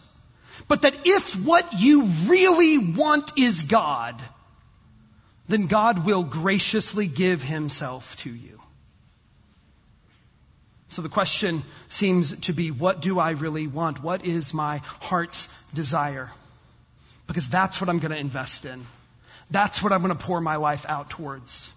but 0.68 0.84
that 0.84 0.96
if 1.06 1.36
what 1.36 1.74
you 1.74 2.06
really 2.26 2.78
want 2.78 3.38
is 3.38 3.64
God, 3.64 4.22
then 5.48 5.68
God 5.68 6.06
will 6.06 6.24
graciously 6.24 7.08
give 7.08 7.44
himself 7.44 8.16
to 8.18 8.30
you. 8.30 8.60
So 10.90 11.02
the 11.02 11.10
question 11.10 11.64
seems 11.90 12.40
to 12.42 12.54
be, 12.54 12.70
what 12.70 13.02
do 13.02 13.18
I 13.18 13.32
really 13.32 13.66
want? 13.66 14.04
What 14.04 14.26
is 14.26 14.54
my 14.54 14.78
heart's 15.02 15.48
desire? 15.74 16.32
Because 17.26 17.50
that's 17.50 17.82
what 17.82 17.90
I'm 17.90 18.00
going 18.00 18.12
to 18.12 18.18
invest 18.18 18.66
in. 18.66 18.86
That's 19.50 19.82
what 19.82 19.92
I'm 19.92 20.04
going 20.04 20.16
to 20.16 20.24
pour 20.24 20.40
my 20.40 20.58
life 20.58 20.86
out 20.88 21.10
towards. 21.10 21.72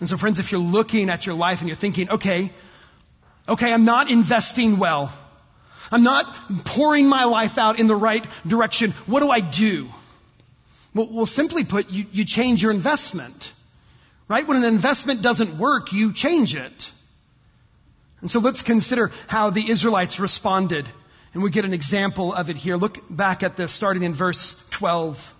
And 0.00 0.08
so 0.08 0.18
friends, 0.18 0.38
if 0.38 0.52
you're 0.52 0.60
looking 0.60 1.08
at 1.08 1.24
your 1.24 1.34
life 1.34 1.60
and 1.60 1.68
you're 1.68 1.76
thinking, 1.76 2.10
okay, 2.10 2.52
okay, 3.48 3.72
I'm 3.72 3.86
not 3.86 4.10
investing 4.10 4.78
well. 4.78 5.12
I'm 5.90 6.02
not 6.02 6.26
pouring 6.64 7.08
my 7.08 7.24
life 7.24 7.58
out 7.58 7.78
in 7.78 7.86
the 7.86 7.96
right 7.96 8.24
direction. 8.46 8.92
What 9.06 9.20
do 9.20 9.30
I 9.30 9.40
do? 9.40 9.88
Well, 10.94 11.08
well 11.10 11.26
simply 11.26 11.64
put, 11.64 11.90
you, 11.90 12.06
you 12.12 12.24
change 12.24 12.62
your 12.62 12.72
investment. 12.72 13.52
Right? 14.28 14.46
When 14.46 14.56
an 14.56 14.64
investment 14.64 15.22
doesn't 15.22 15.58
work, 15.58 15.92
you 15.92 16.12
change 16.12 16.56
it. 16.56 16.90
And 18.20 18.30
so 18.30 18.40
let's 18.40 18.62
consider 18.62 19.12
how 19.28 19.50
the 19.50 19.70
Israelites 19.70 20.18
responded. 20.18 20.86
And 21.32 21.42
we 21.42 21.50
get 21.50 21.64
an 21.64 21.74
example 21.74 22.32
of 22.32 22.50
it 22.50 22.56
here. 22.56 22.76
Look 22.76 22.98
back 23.10 23.42
at 23.42 23.56
this 23.56 23.70
starting 23.70 24.02
in 24.02 24.14
verse 24.14 24.66
12. 24.70 25.34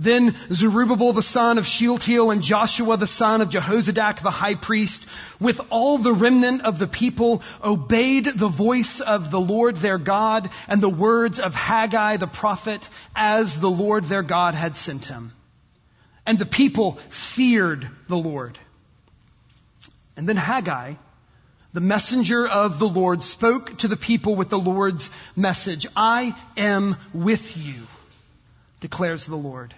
Then 0.00 0.34
Zerubbabel 0.50 1.12
the 1.12 1.22
son 1.22 1.58
of 1.58 1.66
Shealtiel 1.66 2.30
and 2.30 2.42
Joshua 2.42 2.96
the 2.96 3.06
son 3.06 3.42
of 3.42 3.50
Jehozadak 3.50 4.22
the 4.22 4.30
high 4.30 4.54
priest 4.54 5.06
with 5.38 5.60
all 5.68 5.98
the 5.98 6.14
remnant 6.14 6.62
of 6.62 6.78
the 6.78 6.86
people 6.86 7.42
obeyed 7.62 8.24
the 8.24 8.48
voice 8.48 9.00
of 9.00 9.30
the 9.30 9.40
Lord 9.40 9.76
their 9.76 9.98
God 9.98 10.48
and 10.68 10.80
the 10.80 10.88
words 10.88 11.38
of 11.38 11.54
Haggai 11.54 12.16
the 12.16 12.26
prophet 12.26 12.88
as 13.14 13.60
the 13.60 13.70
Lord 13.70 14.04
their 14.04 14.22
God 14.22 14.54
had 14.54 14.74
sent 14.74 15.04
him. 15.04 15.32
And 16.24 16.38
the 16.38 16.46
people 16.46 16.92
feared 17.10 17.86
the 18.08 18.16
Lord. 18.16 18.58
And 20.16 20.26
then 20.26 20.38
Haggai, 20.38 20.94
the 21.74 21.80
messenger 21.80 22.48
of 22.48 22.78
the 22.78 22.88
Lord, 22.88 23.20
spoke 23.20 23.76
to 23.80 23.88
the 23.88 23.98
people 23.98 24.34
with 24.34 24.48
the 24.48 24.58
Lord's 24.58 25.10
message. 25.36 25.86
I 25.94 26.34
am 26.56 26.96
with 27.12 27.58
you, 27.58 27.86
declares 28.80 29.26
the 29.26 29.36
Lord. 29.36 29.74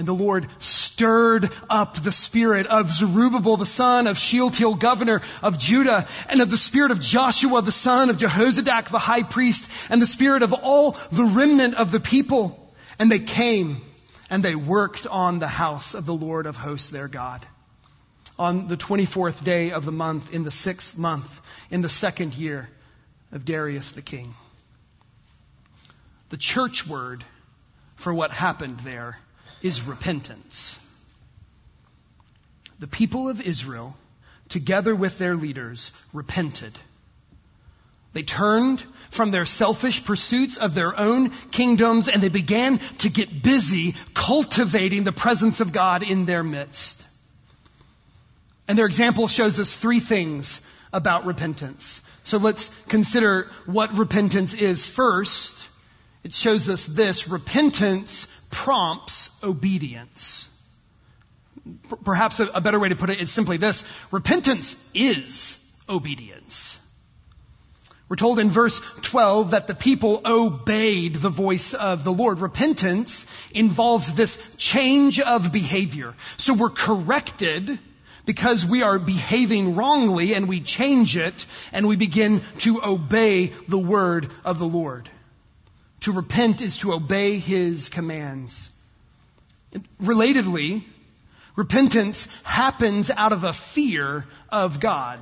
And 0.00 0.08
the 0.08 0.14
Lord 0.14 0.46
stirred 0.60 1.50
up 1.68 2.02
the 2.02 2.10
spirit 2.10 2.66
of 2.66 2.90
Zerubbabel, 2.90 3.58
the 3.58 3.66
son 3.66 4.06
of 4.06 4.16
Shealtiel, 4.16 4.76
governor 4.76 5.20
of 5.42 5.58
Judah, 5.58 6.08
and 6.30 6.40
of 6.40 6.50
the 6.50 6.56
spirit 6.56 6.90
of 6.90 7.02
Joshua, 7.02 7.60
the 7.60 7.70
son 7.70 8.08
of 8.08 8.16
Jehozadak, 8.16 8.88
the 8.88 8.98
high 8.98 9.24
priest, 9.24 9.70
and 9.90 10.00
the 10.00 10.06
spirit 10.06 10.42
of 10.42 10.54
all 10.54 10.92
the 11.12 11.24
remnant 11.24 11.74
of 11.74 11.92
the 11.92 12.00
people. 12.00 12.72
And 12.98 13.12
they 13.12 13.18
came 13.18 13.76
and 14.30 14.42
they 14.42 14.54
worked 14.54 15.06
on 15.06 15.38
the 15.38 15.46
house 15.46 15.92
of 15.92 16.06
the 16.06 16.14
Lord 16.14 16.46
of 16.46 16.56
hosts, 16.56 16.88
their 16.88 17.06
God. 17.06 17.46
On 18.38 18.68
the 18.68 18.78
24th 18.78 19.44
day 19.44 19.72
of 19.72 19.84
the 19.84 19.92
month, 19.92 20.32
in 20.32 20.44
the 20.44 20.50
sixth 20.50 20.96
month, 20.96 21.42
in 21.70 21.82
the 21.82 21.90
second 21.90 22.32
year 22.32 22.70
of 23.32 23.44
Darius 23.44 23.90
the 23.90 24.00
king. 24.00 24.34
The 26.30 26.38
church 26.38 26.86
word 26.86 27.22
for 27.96 28.14
what 28.14 28.30
happened 28.30 28.80
there 28.80 29.20
is 29.62 29.82
repentance. 29.82 30.78
The 32.78 32.86
people 32.86 33.28
of 33.28 33.40
Israel, 33.40 33.96
together 34.48 34.94
with 34.94 35.18
their 35.18 35.36
leaders, 35.36 35.92
repented. 36.12 36.72
They 38.12 38.22
turned 38.22 38.82
from 39.10 39.30
their 39.30 39.46
selfish 39.46 40.04
pursuits 40.04 40.56
of 40.56 40.74
their 40.74 40.98
own 40.98 41.30
kingdoms 41.30 42.08
and 42.08 42.22
they 42.22 42.28
began 42.28 42.78
to 42.98 43.08
get 43.08 43.42
busy 43.42 43.94
cultivating 44.14 45.04
the 45.04 45.12
presence 45.12 45.60
of 45.60 45.72
God 45.72 46.02
in 46.02 46.24
their 46.26 46.42
midst. 46.42 47.02
And 48.66 48.78
their 48.78 48.86
example 48.86 49.28
shows 49.28 49.60
us 49.60 49.74
three 49.74 50.00
things 50.00 50.60
about 50.92 51.24
repentance. 51.24 52.02
So 52.24 52.38
let's 52.38 52.68
consider 52.88 53.50
what 53.66 53.96
repentance 53.96 54.54
is 54.54 54.84
first. 54.84 55.56
It 56.22 56.34
shows 56.34 56.68
us 56.68 56.86
this. 56.86 57.28
Repentance 57.28 58.26
prompts 58.50 59.30
obedience. 59.42 60.46
Perhaps 62.04 62.40
a, 62.40 62.60
better 62.60 62.78
way 62.78 62.88
to 62.88 62.96
put 62.96 63.10
it 63.10 63.20
is 63.20 63.30
simply 63.30 63.56
this. 63.56 63.84
Repentance 64.10 64.90
is 64.94 65.56
obedience. 65.88 66.78
We're 68.08 68.16
told 68.16 68.40
in 68.40 68.50
verse 68.50 68.80
12 69.02 69.52
that 69.52 69.68
the 69.68 69.74
people 69.74 70.22
obeyed 70.26 71.14
the 71.14 71.28
voice 71.28 71.74
of 71.74 72.02
the 72.02 72.12
Lord. 72.12 72.40
Repentance 72.40 73.24
involves 73.52 74.12
this 74.12 74.56
change 74.56 75.20
of 75.20 75.52
behavior. 75.52 76.14
So 76.36 76.54
we're 76.54 76.70
corrected 76.70 77.78
because 78.26 78.66
we 78.66 78.82
are 78.82 78.98
behaving 78.98 79.76
wrongly 79.76 80.34
and 80.34 80.48
we 80.48 80.60
change 80.60 81.16
it 81.16 81.46
and 81.72 81.86
we 81.86 81.96
begin 81.96 82.40
to 82.58 82.82
obey 82.82 83.52
the 83.68 83.78
word 83.78 84.28
of 84.44 84.58
the 84.58 84.66
Lord. 84.66 85.08
To 86.00 86.12
repent 86.12 86.62
is 86.62 86.78
to 86.78 86.92
obey 86.92 87.38
his 87.38 87.88
commands. 87.88 88.70
Relatedly, 90.00 90.84
repentance 91.56 92.26
happens 92.42 93.10
out 93.10 93.32
of 93.32 93.44
a 93.44 93.52
fear 93.52 94.26
of 94.48 94.80
God. 94.80 95.20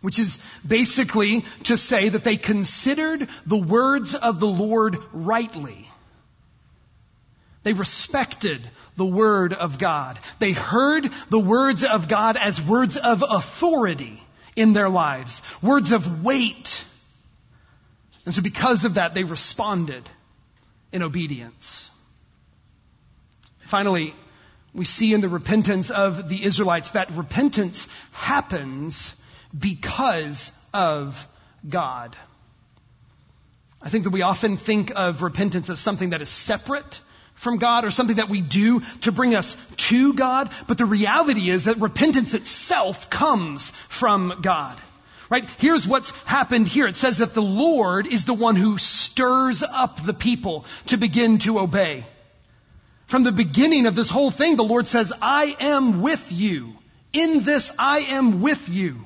Which 0.00 0.18
is 0.18 0.38
basically 0.66 1.42
to 1.64 1.76
say 1.76 2.08
that 2.10 2.24
they 2.24 2.36
considered 2.36 3.28
the 3.44 3.56
words 3.56 4.14
of 4.14 4.40
the 4.40 4.46
Lord 4.46 4.98
rightly. 5.12 5.88
They 7.62 7.72
respected 7.72 8.60
the 8.96 9.04
word 9.04 9.52
of 9.52 9.78
God. 9.78 10.18
They 10.38 10.52
heard 10.52 11.10
the 11.30 11.40
words 11.40 11.82
of 11.82 12.08
God 12.08 12.36
as 12.36 12.62
words 12.62 12.96
of 12.96 13.24
authority 13.28 14.22
in 14.54 14.72
their 14.72 14.88
lives, 14.88 15.42
words 15.62 15.92
of 15.92 16.22
weight 16.22 16.84
and 18.26 18.34
so 18.34 18.42
because 18.42 18.84
of 18.84 18.94
that, 18.94 19.14
they 19.14 19.24
responded 19.24 20.02
in 20.92 21.02
obedience. 21.02 21.88
Finally, 23.60 24.14
we 24.74 24.84
see 24.84 25.14
in 25.14 25.20
the 25.20 25.28
repentance 25.28 25.90
of 25.90 26.28
the 26.28 26.44
Israelites 26.44 26.90
that 26.90 27.10
repentance 27.12 27.88
happens 28.12 29.20
because 29.56 30.52
of 30.74 31.26
God. 31.68 32.16
I 33.80 33.88
think 33.88 34.04
that 34.04 34.10
we 34.10 34.22
often 34.22 34.56
think 34.56 34.92
of 34.94 35.22
repentance 35.22 35.70
as 35.70 35.78
something 35.78 36.10
that 36.10 36.20
is 36.20 36.28
separate 36.28 37.00
from 37.34 37.58
God 37.58 37.84
or 37.84 37.90
something 37.90 38.16
that 38.16 38.28
we 38.28 38.40
do 38.40 38.80
to 39.02 39.12
bring 39.12 39.34
us 39.34 39.56
to 39.76 40.14
God, 40.14 40.50
but 40.66 40.78
the 40.78 40.86
reality 40.86 41.48
is 41.50 41.66
that 41.66 41.76
repentance 41.76 42.34
itself 42.34 43.08
comes 43.08 43.70
from 43.70 44.40
God. 44.42 44.80
Right? 45.28 45.48
Here's 45.58 45.86
what's 45.86 46.10
happened 46.24 46.68
here. 46.68 46.86
It 46.86 46.96
says 46.96 47.18
that 47.18 47.34
the 47.34 47.42
Lord 47.42 48.06
is 48.06 48.26
the 48.26 48.34
one 48.34 48.54
who 48.54 48.78
stirs 48.78 49.62
up 49.62 50.04
the 50.04 50.14
people 50.14 50.64
to 50.86 50.96
begin 50.96 51.38
to 51.38 51.58
obey. 51.58 52.06
From 53.06 53.24
the 53.24 53.32
beginning 53.32 53.86
of 53.86 53.94
this 53.94 54.10
whole 54.10 54.30
thing, 54.30 54.56
the 54.56 54.64
Lord 54.64 54.86
says, 54.86 55.12
I 55.20 55.56
am 55.60 56.02
with 56.02 56.32
you. 56.32 56.76
In 57.12 57.44
this, 57.44 57.72
I 57.78 57.98
am 57.98 58.40
with 58.40 58.68
you. 58.68 59.00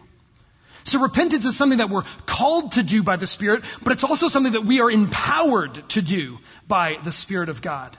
So 0.85 1.01
repentance 1.01 1.45
is 1.45 1.57
something 1.57 1.79
that 1.79 1.91
we're 1.91 2.05
called 2.27 2.73
to 2.73 2.83
do 2.83 3.03
by 3.03 3.17
the 3.17 3.27
Spirit, 3.27 3.63
but 3.83 3.93
it's 3.93 4.05
also 4.05 4.29
something 4.29 4.55
that 4.55 4.65
we 4.65 4.81
are 4.81 4.91
empowered 4.91 5.89
to 5.91 6.03
do 6.03 6.39
by 6.67 6.99
the 7.03 7.13
Spirit 7.13 7.49
of 7.51 7.61
God. 7.63 7.97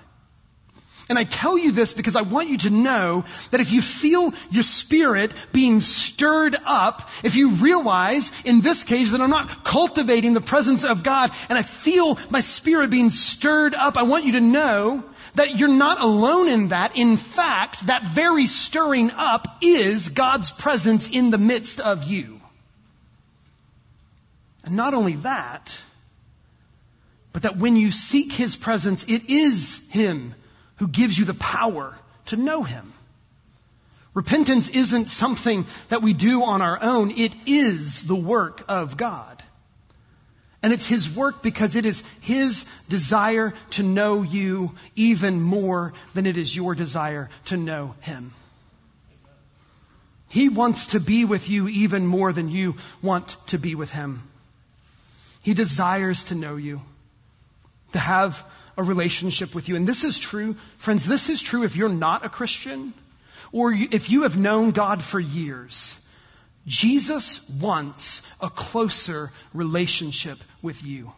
And 1.10 1.18
I 1.18 1.24
tell 1.24 1.58
you 1.58 1.72
this 1.72 1.94
because 1.94 2.16
I 2.16 2.22
want 2.22 2.50
you 2.50 2.58
to 2.60 2.70
know 2.70 3.26
that 3.52 3.60
if 3.60 3.72
you 3.72 3.82
feel 3.82 4.34
your 4.50 4.64
spirit 4.64 5.32
being 5.52 5.82
stirred 5.82 6.56
up, 6.66 7.10
if 7.24 7.36
you 7.36 7.52
realize 7.52 8.32
in 8.46 8.62
this 8.62 8.84
case 8.84 9.12
that 9.12 9.22
I'm 9.22 9.30
not 9.30 9.64
cultivating 9.64 10.34
the 10.34 10.42
presence 10.42 10.84
of 10.84 11.04
God 11.04 11.32
and 11.50 11.58
I 11.58 11.64
feel 11.64 12.18
my 12.30 12.40
spirit 12.40 12.92
being 12.92 13.10
stirred 13.10 13.76
up, 13.76 13.98
I 13.98 14.04
want 14.04 14.26
you 14.26 14.34
to 14.34 14.42
know 14.42 15.04
that 15.36 15.58
you're 15.58 15.70
not 15.70 16.02
alone 16.02 16.48
in 16.48 16.68
that. 16.70 16.96
In 16.96 17.18
fact, 17.18 17.88
that 17.88 18.04
very 18.04 18.46
stirring 18.46 19.12
up 19.12 19.58
is 19.62 20.10
God's 20.10 20.52
presence 20.52 21.10
in 21.10 21.32
the 21.32 21.38
midst 21.38 21.80
of 21.80 22.04
you. 22.04 22.40
And 24.64 24.76
not 24.76 24.94
only 24.94 25.16
that, 25.18 25.78
but 27.34 27.44
that 27.44 27.58
when 27.58 27.76
you 27.76 27.92
seek 27.92 28.34
His 28.34 28.56
presence, 28.56 29.06
it 29.06 29.30
is 29.30 29.90
Him 29.90 30.36
who 30.82 30.88
gives 30.88 31.16
you 31.16 31.26
the 31.26 31.36
power 31.36 31.96
to 32.26 32.36
know 32.36 32.64
Him. 32.64 32.92
Repentance 34.16 34.68
isn't 34.68 35.10
something 35.10 35.68
that 35.90 36.02
we 36.02 36.12
do 36.12 36.44
on 36.44 36.64
our 36.64 36.82
own. 36.82 37.12
It 37.12 37.36
is 37.46 38.02
the 38.02 38.16
work 38.16 38.64
of 38.68 38.98
God. 38.98 39.44
And 40.64 40.74
it's 40.74 40.88
His 40.88 41.08
work 41.16 41.44
because 41.44 41.76
it 41.76 41.86
is 41.86 42.02
His 42.22 42.66
desire 42.90 43.54
to 43.72 43.84
know 43.84 44.24
you 44.24 44.74
even 44.96 45.40
more 45.40 45.94
than 46.16 46.26
it 46.26 46.36
is 46.36 46.56
your 46.56 46.74
desire 46.74 47.30
to 47.46 47.58
know 47.58 47.94
Him. 48.02 48.34
He 50.30 50.50
wants 50.50 50.88
to 50.88 51.00
be 51.00 51.26
with 51.26 51.48
you 51.48 51.68
even 51.68 52.08
more 52.08 52.34
than 52.34 52.50
you 52.50 52.76
want 53.04 53.38
to 53.48 53.60
be 53.60 53.76
with 53.76 53.92
Him. 53.92 54.24
He 55.44 55.54
desires 55.54 56.24
to 56.24 56.36
know 56.36 56.56
you, 56.56 56.82
to 57.94 58.00
have 58.00 58.44
a 58.78 58.84
relationship 58.84 59.54
with 59.54 59.70
you. 59.70 59.76
And 59.76 59.88
this 59.88 60.04
is 60.04 60.18
true, 60.18 60.56
friends, 60.78 61.06
this 61.06 61.30
is 61.30 61.42
true 61.42 61.64
if 61.64 61.76
you're 61.76 61.90
not 61.90 62.26
a 62.26 62.30
Christian 62.30 62.94
or 63.52 63.74
if 63.74 64.10
you 64.10 64.24
have 64.24 64.38
known 64.38 64.72
God 64.72 65.02
for 65.02 65.20
years. 65.20 65.98
Jesus 66.68 67.50
wants 67.60 68.22
a 68.40 68.50
closer 68.50 69.32
relationship 69.54 70.38
with 70.62 70.84
you. 70.84 71.12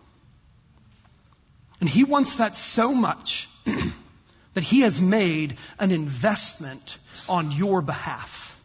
And 1.80 1.90
he 1.90 2.04
wants 2.04 2.36
that 2.36 2.56
so 2.56 2.94
much 2.94 3.50
that 4.54 4.64
he 4.64 4.82
has 4.82 5.02
made 5.02 5.58
an 5.80 5.92
investment 5.92 6.98
on 7.28 7.52
your 7.52 7.82
behalf. 7.82 8.58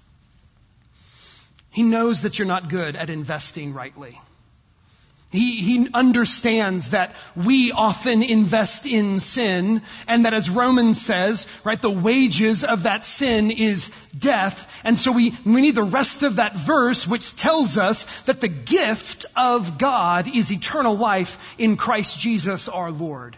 He 1.71 1.83
knows 1.83 2.23
that 2.23 2.39
you're 2.39 2.49
not 2.49 2.69
good 2.69 2.97
at 2.97 3.11
investing 3.11 3.75
rightly. 3.75 4.19
He, 5.31 5.61
he 5.61 5.89
understands 5.93 6.91
that 6.91 7.15
we 7.37 7.71
often 7.71 8.23
invest 8.23 8.87
in 8.87 9.21
sin 9.21 9.83
and 10.07 10.25
that 10.25 10.33
as 10.33 10.49
Romans 10.49 10.99
says, 11.01 11.47
right, 11.65 11.81
the 11.81 11.91
wages 11.91 12.65
of 12.65 12.85
that 12.85 13.05
sin 13.05 13.51
is 13.51 13.91
death. 14.19 14.67
And 14.85 14.99
so 14.99 15.13
we, 15.13 15.35
we 15.45 15.61
need 15.61 15.75
the 15.75 15.83
rest 15.83 16.23
of 16.23 16.37
that 16.37 16.57
verse 16.57 17.07
which 17.07 17.37
tells 17.37 17.77
us 17.77 18.05
that 18.23 18.41
the 18.41 18.49
gift 18.49 19.27
of 19.37 19.77
God 19.77 20.35
is 20.35 20.51
eternal 20.51 20.97
life 20.97 21.57
in 21.59 21.77
Christ 21.77 22.19
Jesus 22.19 22.67
our 22.67 22.91
Lord. 22.91 23.37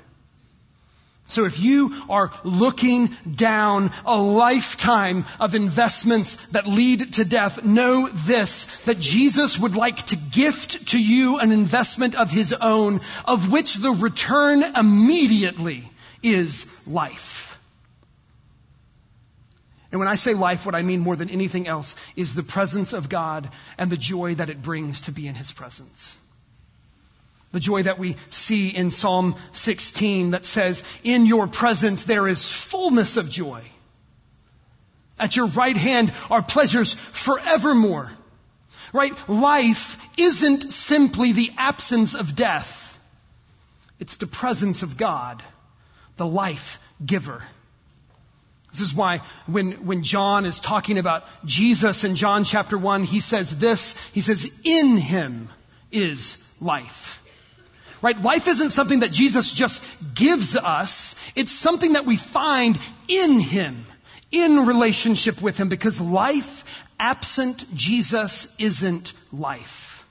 So 1.31 1.45
if 1.45 1.59
you 1.61 1.95
are 2.09 2.33
looking 2.43 3.07
down 3.31 3.91
a 4.05 4.17
lifetime 4.17 5.25
of 5.39 5.55
investments 5.55 6.35
that 6.49 6.67
lead 6.67 7.15
to 7.15 7.25
death, 7.25 7.65
know 7.65 8.09
this, 8.09 8.65
that 8.81 8.99
Jesus 8.99 9.59
would 9.59 9.77
like 9.77 9.99
to 10.07 10.17
gift 10.17 10.89
to 10.89 11.01
you 11.01 11.39
an 11.39 11.53
investment 11.53 12.17
of 12.17 12.31
his 12.31 12.53
own, 12.53 13.01
of 13.25 13.51
which 13.53 13.75
the 13.75 13.93
return 13.93 14.63
immediately 14.77 15.91
is 16.23 16.67
life. 16.87 17.59
And 19.93 19.99
when 19.99 20.09
I 20.09 20.15
say 20.15 20.35
life, 20.35 20.67
what 20.67 20.75
I 20.75 20.83
mean 20.83 21.01
more 21.01 21.17
than 21.17 21.31
anything 21.31 21.67
else 21.67 21.97
is 22.15 22.35
the 22.35 22.43
presence 22.43 22.93
of 22.93 23.09
God 23.09 23.49
and 23.77 23.91
the 23.91 23.97
joy 23.97 24.35
that 24.37 24.51
it 24.51 24.63
brings 24.63 25.03
to 25.03 25.13
be 25.13 25.27
in 25.27 25.35
his 25.35 25.51
presence. 25.51 26.17
The 27.53 27.61
joy 27.61 27.83
that 27.83 27.99
we 27.99 28.17
see 28.31 28.69
in 28.69 28.91
Psalm 28.91 29.35
16 29.53 30.33
that 30.33 30.45
says, 30.45 30.83
In 31.03 31.27
your 31.27 31.49
presence 31.49 32.05
there 32.05 32.29
is 32.29 32.49
fullness 32.49 33.17
of 33.17 33.29
joy. 33.29 33.63
At 35.19 35.37
your 35.37 35.47
right 35.47 35.77
hand 35.77 36.13
are 36.31 36.43
pleasures 36.43 36.95
forevermore. 36.95 38.11
Right? 38.93 39.13
Life 39.29 39.99
isn't 40.17 40.73
simply 40.73 41.33
the 41.33 41.51
absence 41.59 42.15
of 42.15 42.35
death. 42.35 42.99
It's 43.99 44.17
the 44.17 44.27
presence 44.27 44.83
of 44.83 44.97
God, 44.97 45.43
the 46.17 46.27
life 46.27 46.81
giver. 47.05 47.45
This 48.71 48.81
is 48.81 48.95
why 48.95 49.19
when, 49.47 49.73
when 49.85 50.05
John 50.05 50.47
is 50.47 50.61
talking 50.61 50.99
about 50.99 51.25
Jesus 51.45 52.05
in 52.05 52.17
John 52.17 52.45
chapter 52.45 52.79
1, 52.79 53.05
he 53.05 53.21
says 53.21 53.59
this, 53.59 53.97
he 54.13 54.21
says, 54.21 54.49
in 54.65 54.97
him 54.97 55.49
is 55.91 56.37
life. 56.61 57.20
Right? 58.03 58.21
Life 58.21 58.49
isn't 58.49 58.71
something 58.71 59.01
that 59.01 59.13
Jesus 59.13 59.53
just 59.53 59.83
gives 60.15 60.57
us. 60.57 61.15
It's 61.37 61.53
something 61.53 61.95
that 61.95 62.07
we 62.07 62.17
find 62.17 62.79
in 63.09 63.41
Him, 63.41 63.85
in 64.31 64.67
relationship 64.67 65.43
with 65.43 65.59
Him, 65.59 65.69
because 65.69 66.01
life 66.01 66.65
absent 66.99 67.65
Jesus 67.75 68.55
isn't 68.59 69.13
life. 69.33 70.07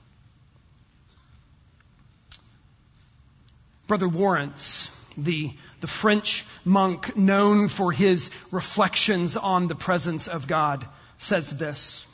Brother 3.86 4.06
Lawrence, 4.06 4.88
the, 5.16 5.50
the 5.80 5.88
French 5.88 6.44
monk 6.64 7.16
known 7.16 7.68
for 7.68 7.90
his 7.90 8.30
reflections 8.52 9.36
on 9.36 9.66
the 9.66 9.74
presence 9.74 10.28
of 10.28 10.46
God, 10.46 10.86
says 11.18 11.50
this. 11.50 12.06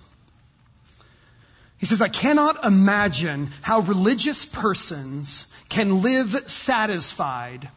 He 1.79 1.87
says, 1.87 2.01
I 2.01 2.09
cannot 2.09 2.65
imagine 2.65 3.51
how 3.61 3.81
religious 3.81 4.47
persons 4.47 5.47
can 5.69 6.03
live 6.03 6.51
satisfied 6.51 7.69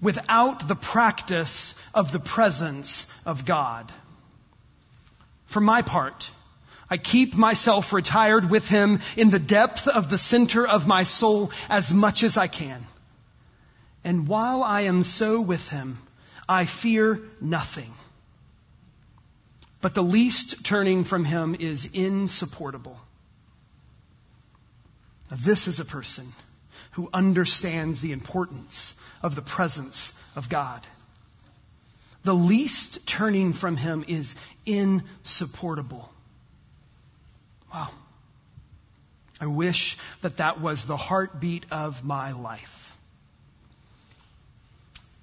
without 0.00 0.68
the 0.68 0.76
practice 0.76 1.74
of 1.94 2.12
the 2.12 2.20
presence 2.20 3.06
of 3.24 3.44
God. 3.46 3.90
For 5.46 5.60
my 5.60 5.82
part, 5.82 6.30
I 6.90 6.98
keep 6.98 7.34
myself 7.34 7.92
retired 7.92 8.50
with 8.50 8.68
him 8.68 9.00
in 9.16 9.30
the 9.30 9.38
depth 9.38 9.88
of 9.88 10.10
the 10.10 10.18
center 10.18 10.66
of 10.66 10.86
my 10.86 11.02
soul 11.04 11.50
as 11.68 11.92
much 11.92 12.22
as 12.22 12.36
I 12.36 12.46
can. 12.46 12.84
And 14.04 14.28
while 14.28 14.62
I 14.62 14.82
am 14.82 15.02
so 15.02 15.40
with 15.40 15.68
him, 15.68 15.98
I 16.48 16.64
fear 16.64 17.20
nothing. 17.40 17.92
But 19.80 19.94
the 19.94 20.02
least 20.02 20.64
turning 20.64 21.04
from 21.04 21.24
him 21.24 21.56
is 21.58 21.86
insupportable. 21.92 23.00
Now, 25.30 25.36
this 25.40 25.68
is 25.68 25.80
a 25.80 25.84
person 25.84 26.26
who 26.92 27.08
understands 27.12 28.00
the 28.00 28.12
importance 28.12 28.94
of 29.22 29.34
the 29.34 29.42
presence 29.42 30.12
of 30.34 30.48
God. 30.48 30.80
The 32.24 32.34
least 32.34 33.06
turning 33.06 33.52
from 33.52 33.76
him 33.76 34.04
is 34.08 34.34
insupportable. 34.64 36.10
Wow. 37.72 37.90
I 39.40 39.46
wish 39.46 39.98
that 40.22 40.38
that 40.38 40.60
was 40.60 40.84
the 40.84 40.96
heartbeat 40.96 41.66
of 41.70 42.04
my 42.04 42.32
life. 42.32 42.96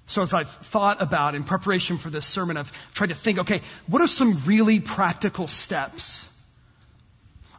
So 0.06 0.22
as 0.22 0.32
I've 0.32 0.48
thought 0.48 1.02
about 1.02 1.34
in 1.34 1.44
preparation 1.44 1.98
for 1.98 2.10
this 2.10 2.24
sermon, 2.24 2.56
I've 2.56 2.72
tried 2.94 3.08
to 3.08 3.14
think, 3.14 3.40
okay, 3.40 3.62
what 3.86 4.00
are 4.00 4.06
some 4.06 4.42
really 4.44 4.78
practical 4.78 5.48
steps 5.48 6.30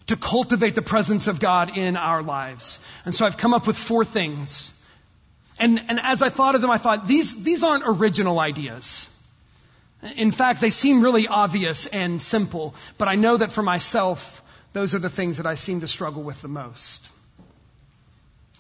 to 0.08 0.16
cultivate 0.16 0.76
the 0.76 0.82
presence 0.82 1.28
of 1.28 1.40
God 1.40 1.78
in 1.78 1.98
our 1.98 2.22
lives. 2.22 2.80
And 3.06 3.16
so 3.16 3.26
I've 3.26 3.38
come 3.38 3.54
up 3.54 3.66
with 3.68 3.78
four 3.78 4.06
things. 4.06 4.72
And, 5.58 5.82
and 5.88 6.00
as 6.00 6.22
I 6.22 6.30
thought 6.30 6.56
of 6.56 6.62
them, 6.62 6.70
I 6.70 6.78
thought, 6.78 7.08
these, 7.08 7.44
these 7.44 7.64
aren't 7.64 7.84
original 7.88 8.40
ideas. 8.40 9.10
In 10.16 10.32
fact, 10.32 10.62
they 10.62 10.70
seem 10.70 11.02
really 11.02 11.28
obvious 11.28 11.88
and 11.88 12.22
simple, 12.22 12.76
but 12.98 13.08
I 13.08 13.16
know 13.16 13.38
that 13.38 13.52
for 13.52 13.64
myself, 13.64 14.44
those 14.74 14.94
are 14.94 15.00
the 15.00 15.10
things 15.10 15.38
that 15.38 15.48
I 15.48 15.56
seem 15.56 15.82
to 15.82 15.88
struggle 15.88 16.22
with 16.22 16.42
the 16.42 16.48
most. 16.48 17.08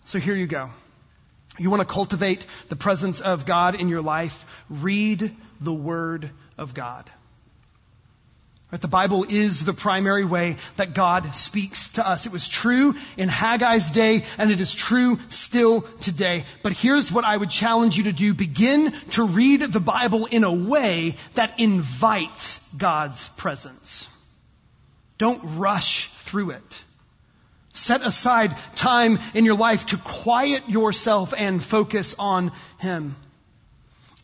So 0.05 0.17
here 0.17 0.35
you 0.35 0.47
go. 0.47 0.69
You 1.57 1.69
want 1.69 1.81
to 1.81 1.93
cultivate 1.93 2.45
the 2.69 2.75
presence 2.75 3.21
of 3.21 3.45
God 3.45 3.75
in 3.75 3.89
your 3.89 4.01
life? 4.01 4.45
Read 4.69 5.35
the 5.61 5.73
Word 5.73 6.29
of 6.57 6.73
God. 6.73 7.09
Right? 8.71 8.81
The 8.81 8.87
Bible 8.87 9.25
is 9.27 9.63
the 9.63 9.73
primary 9.73 10.25
way 10.25 10.57
that 10.77 10.93
God 10.93 11.35
speaks 11.35 11.89
to 11.93 12.07
us. 12.07 12.25
It 12.25 12.31
was 12.31 12.49
true 12.49 12.95
in 13.15 13.29
Haggai's 13.29 13.91
day 13.91 14.23
and 14.37 14.51
it 14.51 14.59
is 14.59 14.73
true 14.73 15.19
still 15.29 15.81
today. 16.01 16.45
But 16.63 16.73
here's 16.73 17.11
what 17.11 17.25
I 17.25 17.37
would 17.37 17.49
challenge 17.49 17.97
you 17.97 18.03
to 18.05 18.11
do. 18.11 18.33
Begin 18.33 18.91
to 19.11 19.23
read 19.23 19.61
the 19.61 19.79
Bible 19.79 20.25
in 20.25 20.43
a 20.43 20.53
way 20.53 21.15
that 21.35 21.59
invites 21.59 22.59
God's 22.75 23.27
presence. 23.29 24.09
Don't 25.17 25.57
rush 25.57 26.09
through 26.13 26.51
it. 26.51 26.83
Set 27.73 28.01
aside 28.01 28.55
time 28.75 29.19
in 29.33 29.45
your 29.45 29.57
life 29.57 29.87
to 29.87 29.97
quiet 29.97 30.67
yourself 30.69 31.33
and 31.37 31.63
focus 31.63 32.15
on 32.17 32.51
Him 32.79 33.15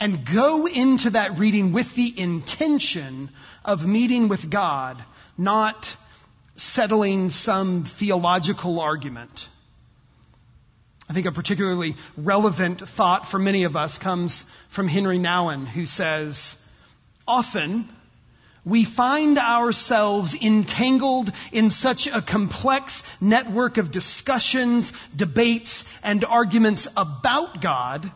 and 0.02 0.26
go 0.26 0.66
into 0.66 1.12
that 1.12 1.38
reading 1.38 1.74
with 1.74 1.94
the 1.94 2.20
intention 2.20 3.30
of 3.64 3.86
meeting 3.86 4.30
with 4.30 4.50
God, 4.50 5.02
not 5.38 5.96
settling 6.56 7.30
some 7.30 7.84
theological 7.84 8.80
argument. 8.80 9.48
I 11.08 11.14
think 11.14 11.28
a 11.28 11.32
particularly 11.32 11.96
relevant 12.18 12.82
thought 12.82 13.28
for 13.28 13.38
many 13.38 13.64
of 13.66 13.76
us 13.76 14.00
comes 14.00 14.42
from 14.70 14.88
Henri 14.88 15.20
Nouwen, 15.20 15.68
who 15.68 15.86
says, 15.86 16.56
often 17.28 17.88
we 18.66 18.86
find 18.86 19.38
ourselves 19.38 20.34
entangled 20.34 21.32
in 21.52 21.70
such 21.70 22.08
a 22.08 22.24
complex 22.24 23.04
network 23.22 23.78
of 23.78 23.92
discussions, 23.92 24.94
debates, 25.16 25.86
and 26.04 26.26
arguments 26.26 26.88
about 26.98 27.62
God 27.62 28.12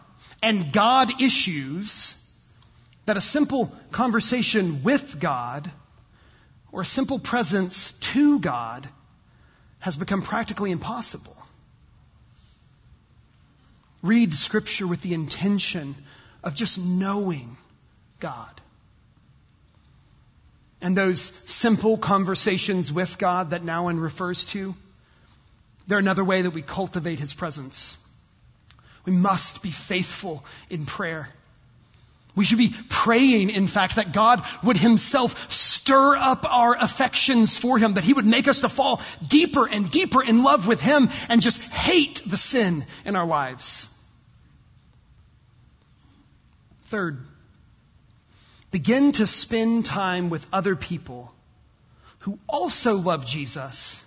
and 0.45 0.71
God 0.71 1.23
issues 1.23 2.13
that 3.07 3.17
a 3.17 3.21
simple 3.21 3.73
conversation 3.91 4.83
with 4.83 5.19
God 5.19 5.71
or 6.71 6.81
a 6.81 6.85
simple 6.85 7.17
presence 7.17 7.93
to 8.13 8.39
God 8.39 8.87
has 9.79 9.95
become 9.95 10.21
practically 10.21 10.69
impossible. 10.69 11.35
Read 14.03 14.35
scripture 14.35 14.85
with 14.85 15.01
the 15.01 15.15
intention 15.15 15.95
of 16.43 16.53
just 16.53 16.77
knowing 16.77 17.57
God. 18.19 18.61
And 20.79 20.95
those 20.95 21.21
simple 21.21 21.97
conversations 21.97 22.93
with 22.93 23.17
God 23.17 23.49
that 23.49 23.63
Nouwen 23.63 23.99
refers 23.99 24.45
to, 24.53 24.75
they're 25.87 25.97
another 25.97 26.23
way 26.23 26.43
that 26.43 26.51
we 26.51 26.61
cultivate 26.61 27.19
His 27.19 27.33
presence. 27.33 27.97
We 29.05 29.13
must 29.13 29.61
be 29.61 29.71
faithful 29.71 30.43
in 30.69 30.85
prayer. 30.85 31.29
We 32.35 32.43
should 32.43 32.57
be 32.57 32.75
praying, 32.89 33.49
in 33.51 33.67
fact, 33.67 33.95
that 33.95 34.11
God 34.11 34.43
would 34.61 34.75
himself 34.75 35.51
stir 35.53 36.17
up 36.17 36.45
our 36.45 36.75
affections 36.75 37.55
for 37.55 37.77
him, 37.77 37.93
that 37.93 38.03
he 38.03 38.13
would 38.13 38.25
make 38.25 38.49
us 38.49 38.59
to 38.59 38.69
fall 38.69 39.01
deeper 39.25 39.67
and 39.67 39.89
deeper 39.89 40.21
in 40.21 40.43
love 40.43 40.67
with 40.67 40.81
him 40.81 41.09
and 41.29 41.41
just 41.41 41.61
hate 41.61 42.21
the 42.25 42.35
sin 42.35 42.85
in 43.05 43.15
our 43.15 43.25
lives. 43.25 43.87
Third, 46.87 47.19
begin 48.71 49.13
to 49.13 49.27
spend 49.27 49.85
time 49.85 50.29
with 50.29 50.45
other 50.51 50.75
people 50.75 51.31
who 52.19 52.37
also 52.49 52.95
love 52.97 53.25
Jesus 53.25 54.03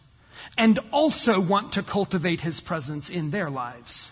and 0.58 0.78
also 0.92 1.40
want 1.40 1.72
to 1.74 1.82
cultivate 1.82 2.40
his 2.40 2.60
presence 2.60 3.08
in 3.08 3.30
their 3.30 3.48
lives. 3.48 4.10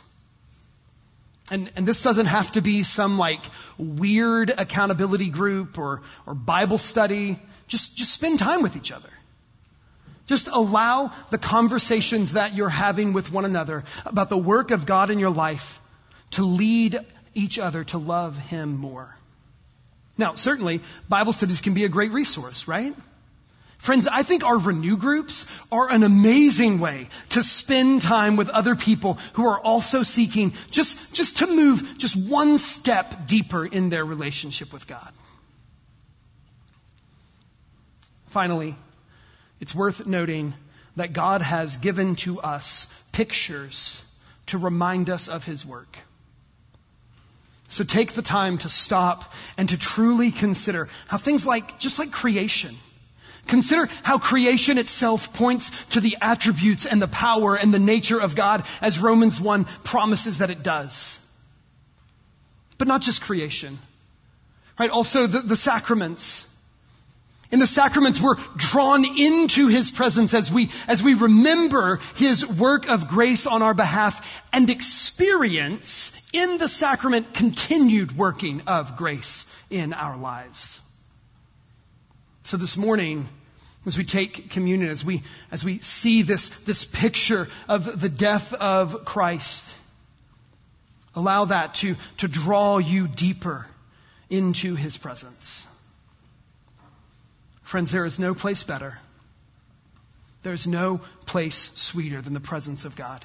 And, 1.51 1.71
and 1.77 1.87
this 1.87 2.03
doesn't 2.03 2.27
have 2.27 2.53
to 2.53 2.61
be 2.61 2.83
some 2.83 3.19
like 3.19 3.41
weird 3.79 4.51
accountability 4.51 5.29
group 5.29 5.79
or, 5.79 6.03
or 6.27 6.35
Bible 6.35 6.79
study. 6.79 7.39
Just, 7.69 7.97
just 7.97 8.13
spend 8.13 8.39
time 8.39 8.63
with 8.63 8.77
each 8.77 8.93
other. 8.93 9.09
Just 10.27 10.49
allow 10.49 11.13
the 11.31 11.39
conversations 11.39 12.33
that 12.33 12.55
you're 12.55 12.69
having 12.69 13.13
with 13.13 13.31
one 13.31 13.45
another 13.45 13.85
about 14.05 14.29
the 14.29 14.37
work 14.37 14.73
of 14.73 14.85
God 14.85 15.11
in 15.11 15.21
your 15.21 15.31
life 15.31 15.81
to 16.33 16.45
lead 16.45 16.99
each 17.35 17.61
other 17.61 17.85
to 17.85 17.99
love 17.99 18.37
Him 18.37 18.77
more. 18.77 19.17
Now, 20.19 20.35
certainly, 20.35 20.81
Bible 21.09 21.33
studies 21.33 21.61
can 21.61 21.75
be 21.75 21.85
a 21.85 21.89
great 21.89 22.13
resource, 22.13 22.67
right? 22.67 22.97
Friends, 23.79 24.09
I 24.09 24.23
think 24.23 24.43
our 24.43 24.59
renew 24.59 24.97
groups 24.97 25.47
are 25.71 25.91
an 25.91 26.03
amazing 26.03 26.81
way 26.81 27.09
to 27.31 27.43
spend 27.43 28.03
time 28.03 28.37
with 28.37 28.49
other 28.49 28.75
people 28.75 29.19
who 29.35 29.47
are 29.47 29.61
also 29.61 30.03
seeking 30.03 30.55
just, 30.71 31.15
just 31.15 31.39
to 31.39 31.47
move 31.47 31.99
just 31.99 32.17
one 32.17 32.59
step 32.59 33.27
deeper 33.29 33.65
in 33.65 33.91
their 33.91 34.05
relationship 34.05 34.73
with 34.73 34.87
God. 34.87 35.13
Finally, 38.29 38.77
it's 39.61 39.75
worth 39.75 40.07
noting 40.07 40.55
that 40.97 41.13
God 41.13 41.43
has 41.43 41.77
given 41.77 42.17
to 42.17 42.41
us 42.41 42.87
pictures 43.13 44.03
to 44.47 44.59
remind 44.59 45.11
us 45.11 45.29
of 45.29 45.45
His 45.45 45.65
work. 45.65 45.97
So 47.69 47.85
take 47.85 48.13
the 48.13 48.23
time 48.23 48.59
to 48.59 48.69
stop 48.69 49.33
and 49.57 49.69
to 49.69 49.77
truly 49.77 50.31
consider 50.31 50.89
how 51.09 51.19
things 51.19 51.47
like, 51.47 51.79
just 51.79 51.99
like 51.99 52.13
creation, 52.13 52.75
Consider 53.47 53.89
how 54.03 54.19
creation 54.19 54.79
itself 54.79 55.33
points 55.33 55.71
to 55.87 56.01
the 56.01 56.17
attributes 56.21 56.87
and 56.87 57.01
the 57.01 57.09
power 57.09 57.55
and 57.57 57.73
the 57.73 57.79
nature 57.79 58.21
of 58.21 58.35
God 58.35 58.65
as 58.81 58.99
Romans 58.99 59.41
1 59.41 59.65
promises 59.85 60.39
that 60.39 60.51
it 60.51 60.63
does. 60.63 61.19
But 62.79 62.89
not 62.89 63.03
just 63.03 63.23
creation. 63.23 63.79
Right? 64.79 64.91
Also 64.91 65.27
the, 65.27 65.41
the 65.41 65.57
sacraments. 65.57 66.53
In 67.53 67.61
the 67.61 67.67
sacraments, 67.67 68.21
we're 68.21 68.35
drawn 68.57 69.05
into 69.05 69.69
His 69.69 69.91
presence 69.91 70.35
as 70.35 70.51
we, 70.51 70.71
as 70.89 71.03
we 71.03 71.15
remember 71.15 72.01
His 72.17 72.45
work 72.47 72.89
of 72.89 73.07
grace 73.07 73.47
on 73.47 73.63
our 73.63 73.75
behalf 73.75 74.43
and 74.53 74.69
experience 74.69 76.13
in 76.33 76.59
the 76.59 76.69
sacrament 76.69 77.35
continued 77.35 78.19
working 78.19 78.63
of 78.67 78.97
grace 78.97 79.47
in 79.71 79.95
our 79.95 80.17
lives. 80.17 80.81
So 82.47 82.57
this 82.57 82.77
morning, 82.77 83.29
as 83.87 83.99
we 83.99 84.05
take 84.05 84.51
communion, 84.51 84.89
as 84.89 85.05
we, 85.05 85.25
as 85.51 85.65
we 85.65 85.79
see 85.79 86.23
this, 86.23 86.49
this 86.61 86.85
picture 86.85 87.49
of 87.69 88.01
the 88.01 88.09
death 88.09 88.55
of 88.55 89.05
Christ, 89.05 89.67
allow 91.17 91.47
that 91.47 91.75
to, 91.75 91.97
to 92.19 92.29
draw 92.29 92.79
you 92.79 93.09
deeper 93.09 93.67
into 94.31 94.77
His 94.77 94.97
presence. 94.97 95.67
Friends, 97.65 97.91
there 97.91 98.05
is 98.05 98.21
no 98.21 98.33
place 98.33 98.63
better. 98.63 98.97
There's 100.45 100.69
no 100.69 101.01
place 101.25 101.73
sweeter 101.75 102.23
than 102.23 102.33
the 102.33 102.39
presence 102.39 102.85
of 102.85 102.95
God. 102.95 103.25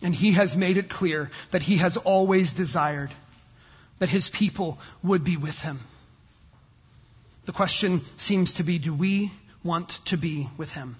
And 0.00 0.14
He 0.14 0.32
has 0.32 0.56
made 0.56 0.78
it 0.78 0.88
clear 0.88 1.30
that 1.50 1.60
He 1.60 1.76
has 1.76 1.98
always 1.98 2.54
desired 2.54 3.10
that 3.98 4.08
His 4.08 4.30
people 4.30 4.78
would 5.02 5.24
be 5.24 5.36
with 5.36 5.60
Him. 5.60 5.78
The 7.44 7.52
question 7.52 8.00
seems 8.16 8.54
to 8.54 8.62
be, 8.62 8.78
do 8.78 8.94
we 8.94 9.30
want 9.62 9.88
to 10.06 10.16
be 10.16 10.48
with 10.56 10.72
Him? 10.72 10.96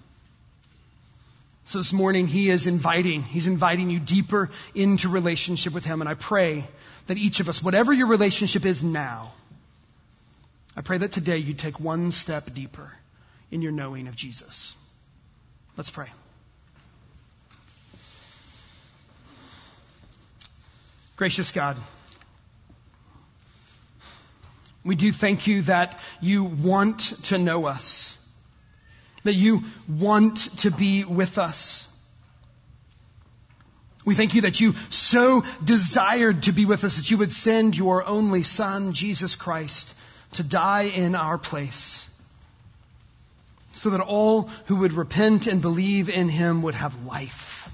So 1.64 1.78
this 1.78 1.92
morning 1.92 2.26
He 2.26 2.51
is 2.51 2.66
inviting, 2.66 3.22
He's 3.22 3.47
inviting 3.47 3.88
you 3.88 3.99
deeper 3.99 4.51
into 4.74 5.09
relationship 5.09 5.72
with 5.72 5.84
Him. 5.84 6.01
And 6.03 6.09
I 6.09 6.14
pray 6.14 6.68
that 7.07 7.16
each 7.16 7.40
of 7.40 7.49
us, 7.49 7.62
whatever 7.62 7.92
your 7.92 8.09
relationship 8.09 8.66
is 8.66 8.82
now, 8.82 9.32
I 10.76 10.82
pray 10.82 10.99
that 10.99 11.12
today 11.12 11.38
you 11.38 11.55
take 11.55 11.80
one 11.80 12.12
step 12.12 12.53
deeper 12.53 12.92
in 13.51 13.62
your 13.62 13.72
knowing 13.72 14.09
of 14.09 14.16
Jesus. 14.16 14.76
Let's 15.76 15.90
pray. 15.90 16.09
Gracious 21.16 21.53
God, 21.53 21.76
we 24.85 24.97
do 24.97 25.12
thank 25.12 25.47
you 25.47 25.62
that 25.62 25.99
you 26.20 26.45
want 26.45 27.01
to 27.24 27.39
know 27.39 27.66
us, 27.66 28.16
that 29.22 29.35
you 29.35 29.62
want 29.89 30.37
to 30.59 30.70
be 30.70 31.05
with 31.05 31.39
us. 31.39 31.89
We 34.05 34.14
thank 34.14 34.35
you 34.35 34.43
that 34.43 34.61
you 34.61 34.74
so 34.91 35.43
desired 35.64 36.43
to 36.43 36.53
be 36.53 36.66
with 36.66 36.85
us 36.85 36.99
that 36.99 37.11
you 37.11 37.16
would 37.18 37.32
send 37.32 37.74
your 37.74 38.07
only 38.07 38.43
Son, 38.43 38.93
Jesus 38.93 39.35
Christ, 39.35 39.95
to 40.35 40.43
die 40.43 40.82
in 40.82 41.14
our 41.14 41.39
place 41.39 42.09
so 43.72 43.91
that 43.91 44.01
all 44.01 44.43
who 44.66 44.76
would 44.76 44.93
repent 44.93 45.47
and 45.47 45.62
believe 45.62 46.11
in 46.11 46.28
him 46.28 46.62
would 46.62 46.74
have 46.74 47.07
life, 47.07 47.70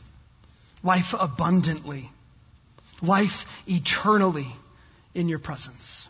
life 0.84 1.14
abundantly, 1.18 2.10
life 3.02 3.62
eternally 3.66 4.46
in 5.14 5.28
your 5.28 5.40
presence. 5.40 6.06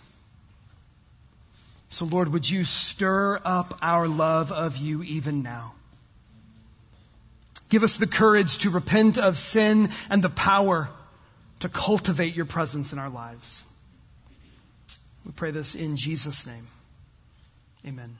So 1.91 2.05
Lord, 2.05 2.33
would 2.33 2.49
you 2.49 2.65
stir 2.65 3.41
up 3.45 3.79
our 3.83 4.07
love 4.09 4.53
of 4.53 4.77
you 4.77 5.03
even 5.03 5.43
now? 5.43 5.75
Give 7.69 7.83
us 7.83 7.97
the 7.97 8.07
courage 8.07 8.59
to 8.59 8.71
repent 8.71 9.19
of 9.19 9.39
sin 9.39 9.91
and 10.09 10.23
the 10.23 10.31
power 10.31 10.89
to 11.61 11.69
cultivate 11.69 12.35
your 12.35 12.47
presence 12.47 12.93
in 12.93 12.99
our 12.99 13.11
lives. 13.11 13.63
We 15.25 15.33
pray 15.33 15.51
this 15.51 15.75
in 15.75 15.97
Jesus' 15.97 16.47
name. 16.47 16.67
Amen. 17.87 18.17